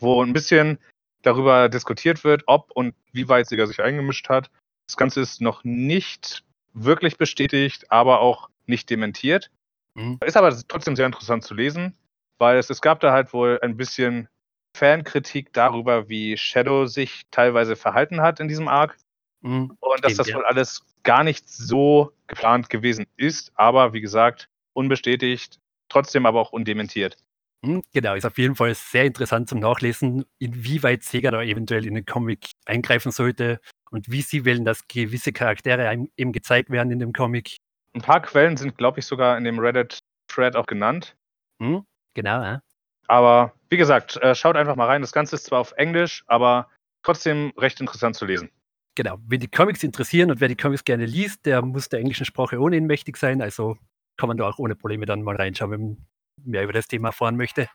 wo 0.00 0.22
ein 0.22 0.32
bisschen 0.32 0.78
darüber 1.22 1.68
diskutiert 1.68 2.24
wird, 2.24 2.42
ob 2.46 2.70
und 2.72 2.94
wie 3.12 3.28
weit 3.28 3.46
Sega 3.46 3.66
sich 3.66 3.80
eingemischt 3.80 4.28
hat. 4.28 4.50
Das 4.86 4.96
Ganze 4.96 5.20
ist 5.20 5.40
noch 5.40 5.62
nicht 5.62 6.44
wirklich 6.74 7.16
bestätigt, 7.18 7.90
aber 7.90 8.20
auch 8.20 8.48
nicht 8.66 8.90
dementiert. 8.90 9.50
Mhm. 9.94 10.18
Ist 10.24 10.36
aber 10.36 10.56
trotzdem 10.66 10.96
sehr 10.96 11.06
interessant 11.06 11.44
zu 11.44 11.54
lesen, 11.54 11.94
weil 12.38 12.58
es, 12.58 12.70
es 12.70 12.80
gab 12.80 13.00
da 13.00 13.12
halt 13.12 13.32
wohl 13.32 13.58
ein 13.62 13.76
bisschen 13.76 14.28
Fankritik 14.76 15.52
darüber, 15.52 16.08
wie 16.08 16.36
Shadow 16.36 16.86
sich 16.86 17.22
teilweise 17.30 17.76
verhalten 17.76 18.20
hat 18.20 18.40
in 18.40 18.48
diesem 18.48 18.68
Arc. 18.68 18.96
Mhm. 19.42 19.76
Und 19.80 20.04
dass 20.04 20.14
das 20.14 20.32
wohl 20.32 20.44
alles 20.44 20.84
gar 21.02 21.24
nicht 21.24 21.48
so 21.48 22.12
geplant 22.26 22.70
gewesen 22.70 23.06
ist, 23.16 23.52
aber 23.54 23.92
wie 23.92 24.00
gesagt, 24.00 24.48
unbestätigt, 24.72 25.58
trotzdem 25.88 26.26
aber 26.26 26.40
auch 26.40 26.52
undementiert. 26.52 27.16
Mhm, 27.64 27.82
Genau, 27.92 28.14
ist 28.14 28.24
auf 28.24 28.38
jeden 28.38 28.56
Fall 28.56 28.74
sehr 28.74 29.04
interessant 29.04 29.48
zum 29.48 29.60
Nachlesen, 29.60 30.24
inwieweit 30.38 31.02
Sega 31.02 31.30
da 31.30 31.42
eventuell 31.42 31.86
in 31.86 31.94
den 31.94 32.04
Comic 32.04 32.50
eingreifen 32.64 33.12
sollte 33.12 33.60
und 33.90 34.10
wie 34.10 34.22
sie 34.22 34.44
wollen, 34.46 34.64
dass 34.64 34.88
gewisse 34.88 35.32
Charaktere 35.32 35.88
einem 35.88 36.08
eben 36.16 36.32
gezeigt 36.32 36.70
werden 36.70 36.90
in 36.90 36.98
dem 36.98 37.12
Comic. 37.12 37.58
Ein 37.94 38.02
paar 38.02 38.22
Quellen 38.22 38.56
sind, 38.56 38.78
glaube 38.78 39.00
ich, 39.00 39.06
sogar 39.06 39.36
in 39.36 39.44
dem 39.44 39.58
Reddit-Thread 39.58 40.56
auch 40.56 40.66
genannt. 40.66 41.14
Mhm, 41.58 41.84
Genau, 42.14 42.42
ja. 42.42 42.62
Aber 43.08 43.52
wie 43.68 43.76
gesagt, 43.76 44.16
äh, 44.16 44.34
schaut 44.34 44.56
einfach 44.56 44.76
mal 44.76 44.86
rein. 44.86 45.02
Das 45.02 45.12
Ganze 45.12 45.36
ist 45.36 45.44
zwar 45.44 45.60
auf 45.60 45.72
Englisch, 45.72 46.24
aber 46.26 46.68
trotzdem 47.02 47.52
recht 47.58 47.80
interessant 47.80 48.16
zu 48.16 48.24
lesen. 48.24 48.50
Genau. 48.94 49.18
Wenn 49.26 49.40
die 49.40 49.48
Comics 49.48 49.82
interessieren 49.82 50.30
und 50.30 50.40
wer 50.40 50.48
die 50.48 50.56
Comics 50.56 50.84
gerne 50.84 51.06
liest, 51.06 51.46
der 51.46 51.62
muss 51.62 51.88
der 51.88 52.00
englischen 52.00 52.26
Sprache 52.26 52.58
ohnehin 52.58 52.86
mächtig 52.86 53.16
sein. 53.16 53.40
Also 53.40 53.76
kann 54.16 54.28
man 54.28 54.36
da 54.36 54.48
auch 54.48 54.58
ohne 54.58 54.76
Probleme 54.76 55.06
dann 55.06 55.22
mal 55.22 55.36
reinschauen, 55.36 55.70
wenn 55.70 55.80
man 55.80 56.06
mehr 56.44 56.64
über 56.64 56.72
das 56.72 56.88
Thema 56.88 57.08
erfahren 57.08 57.36
möchte. 57.36 57.68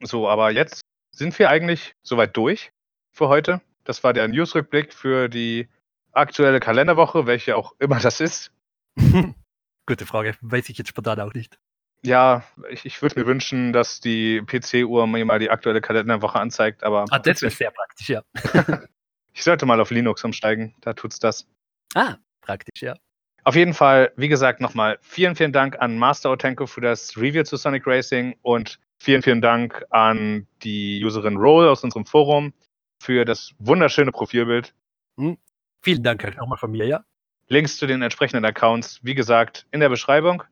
So, 0.00 0.28
aber 0.28 0.50
jetzt 0.50 0.80
sind 1.12 1.38
wir 1.38 1.50
eigentlich 1.50 1.94
soweit 2.02 2.36
durch 2.36 2.72
für 3.12 3.28
heute. 3.28 3.60
Das 3.84 4.02
war 4.02 4.12
der 4.12 4.28
Newsrückblick 4.28 4.92
für 4.92 5.28
die 5.28 5.68
aktuelle 6.12 6.60
Kalenderwoche, 6.60 7.26
welche 7.26 7.56
auch 7.56 7.74
immer 7.78 8.00
das 8.00 8.20
ist. 8.20 8.52
Gute 9.86 10.06
Frage. 10.06 10.36
Weiß 10.40 10.68
ich 10.68 10.78
jetzt 10.78 10.88
spontan 10.88 11.20
auch 11.20 11.34
nicht. 11.34 11.58
Ja, 12.04 12.44
ich, 12.70 12.84
ich 12.84 13.00
würde 13.00 13.18
mir 13.18 13.26
wünschen, 13.26 13.72
dass 13.72 14.00
die 14.00 14.42
PC-Uhr 14.42 15.06
mir 15.06 15.24
mal 15.24 15.38
die 15.38 15.50
aktuelle 15.50 15.80
Kalenderwoche 15.80 16.38
anzeigt, 16.38 16.84
aber 16.84 17.06
Ah, 17.10 17.18
das 17.18 17.40
wäre 17.42 17.50
sehr 17.50 17.70
praktisch, 17.70 18.10
ja. 18.10 18.22
ich 19.32 19.42
sollte 19.42 19.64
mal 19.64 19.80
auf 19.80 19.90
Linux 19.90 20.22
umsteigen, 20.22 20.74
da 20.82 20.92
tut's 20.92 21.18
das. 21.18 21.46
Ah, 21.94 22.16
praktisch, 22.42 22.82
ja. 22.82 22.94
Auf 23.44 23.56
jeden 23.56 23.74
Fall, 23.74 24.12
wie 24.16 24.28
gesagt, 24.28 24.60
nochmal 24.60 24.98
vielen, 25.02 25.36
vielen 25.36 25.52
Dank 25.52 25.80
an 25.80 25.98
Master 25.98 26.30
Otenko 26.30 26.66
für 26.66 26.80
das 26.80 27.16
Review 27.16 27.42
zu 27.42 27.56
Sonic 27.56 27.86
Racing 27.86 28.36
und 28.42 28.78
vielen, 28.98 29.22
vielen 29.22 29.42
Dank 29.42 29.84
an 29.90 30.46
die 30.62 31.02
Userin 31.04 31.36
Roll 31.36 31.68
aus 31.68 31.84
unserem 31.84 32.06
Forum 32.06 32.54
für 33.00 33.24
das 33.24 33.52
wunderschöne 33.58 34.12
Profilbild. 34.12 34.74
Vielen 35.82 36.02
Dank 36.02 36.24
halt 36.24 36.36
nochmal 36.38 36.58
von 36.58 36.70
mir, 36.70 36.86
ja. 36.86 37.04
Links 37.48 37.76
zu 37.76 37.86
den 37.86 38.00
entsprechenden 38.00 38.44
Accounts, 38.46 39.00
wie 39.02 39.14
gesagt, 39.14 39.66
in 39.70 39.80
der 39.80 39.90
Beschreibung. 39.90 40.42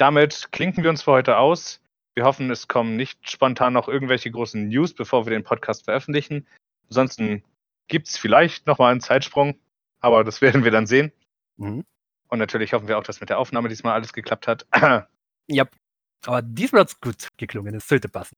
Damit 0.00 0.50
klinken 0.50 0.82
wir 0.82 0.88
uns 0.88 1.02
für 1.02 1.12
heute 1.12 1.36
aus. 1.36 1.82
Wir 2.14 2.24
hoffen, 2.24 2.50
es 2.50 2.68
kommen 2.68 2.96
nicht 2.96 3.30
spontan 3.30 3.74
noch 3.74 3.86
irgendwelche 3.86 4.30
großen 4.30 4.66
News, 4.66 4.94
bevor 4.94 5.26
wir 5.26 5.30
den 5.30 5.44
Podcast 5.44 5.84
veröffentlichen. 5.84 6.46
Ansonsten 6.88 7.44
gibt 7.86 8.08
es 8.08 8.16
vielleicht 8.16 8.66
nochmal 8.66 8.92
einen 8.92 9.02
Zeitsprung, 9.02 9.60
aber 10.00 10.24
das 10.24 10.40
werden 10.40 10.64
wir 10.64 10.70
dann 10.70 10.86
sehen. 10.86 11.12
Mhm. 11.58 11.84
Und 12.28 12.38
natürlich 12.38 12.72
hoffen 12.72 12.88
wir 12.88 12.96
auch, 12.96 13.02
dass 13.02 13.20
mit 13.20 13.28
der 13.28 13.38
Aufnahme 13.38 13.68
diesmal 13.68 13.92
alles 13.92 14.14
geklappt 14.14 14.48
hat. 14.48 14.66
Ja. 15.52 15.66
Aber 16.24 16.42
diesmal 16.42 16.82
hat 16.82 16.88
es 16.88 17.00
gut 17.00 17.28
geklungen. 17.36 17.74
Es 17.74 17.88
sollte 17.88 18.08
passen. 18.08 18.36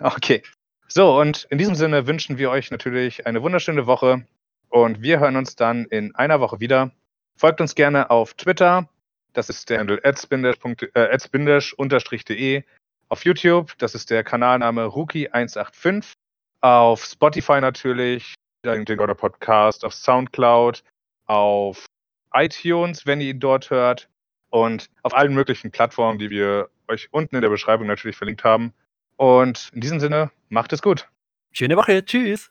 okay. 0.00 0.42
So, 0.86 1.20
und 1.20 1.48
in 1.50 1.58
diesem 1.58 1.74
Sinne 1.74 2.06
wünschen 2.06 2.38
wir 2.38 2.48
euch 2.48 2.70
natürlich 2.70 3.26
eine 3.26 3.42
wunderschöne 3.42 3.86
Woche 3.86 4.24
und 4.68 5.02
wir 5.02 5.18
hören 5.18 5.34
uns 5.34 5.56
dann 5.56 5.84
in 5.86 6.14
einer 6.14 6.38
Woche 6.38 6.60
wieder. 6.60 6.92
Folgt 7.36 7.60
uns 7.60 7.74
gerne 7.74 8.10
auf 8.10 8.34
Twitter, 8.34 8.88
das 9.34 9.50
ist 9.50 9.70
der 9.70 9.80
Handle 9.80 10.00
adsbindisch-de. 10.02 12.62
Auf 13.08 13.24
YouTube, 13.24 13.76
das 13.78 13.94
ist 13.94 14.10
der 14.10 14.24
Kanalname 14.24 14.86
Rookie185. 14.86 16.14
Auf 16.60 17.04
Spotify 17.04 17.60
natürlich, 17.60 18.34
den 18.64 18.84
Gotter 18.84 19.14
Podcast, 19.14 19.84
auf 19.84 19.92
Soundcloud, 19.92 20.82
auf 21.26 21.86
iTunes, 22.32 23.06
wenn 23.06 23.20
ihr 23.20 23.30
ihn 23.30 23.40
dort 23.40 23.70
hört 23.70 24.08
und 24.50 24.88
auf 25.02 25.14
allen 25.14 25.34
möglichen 25.34 25.70
Plattformen, 25.70 26.18
die 26.18 26.30
wir 26.30 26.68
euch 26.88 27.08
unten 27.12 27.36
in 27.36 27.42
der 27.42 27.50
Beschreibung 27.50 27.86
natürlich 27.86 28.16
verlinkt 28.16 28.44
haben. 28.44 28.72
Und 29.16 29.70
in 29.74 29.80
diesem 29.80 30.00
Sinne, 30.00 30.30
macht 30.48 30.72
es 30.72 30.82
gut. 30.82 31.08
Schöne 31.52 31.76
Woche. 31.76 32.04
Tschüss. 32.04 32.50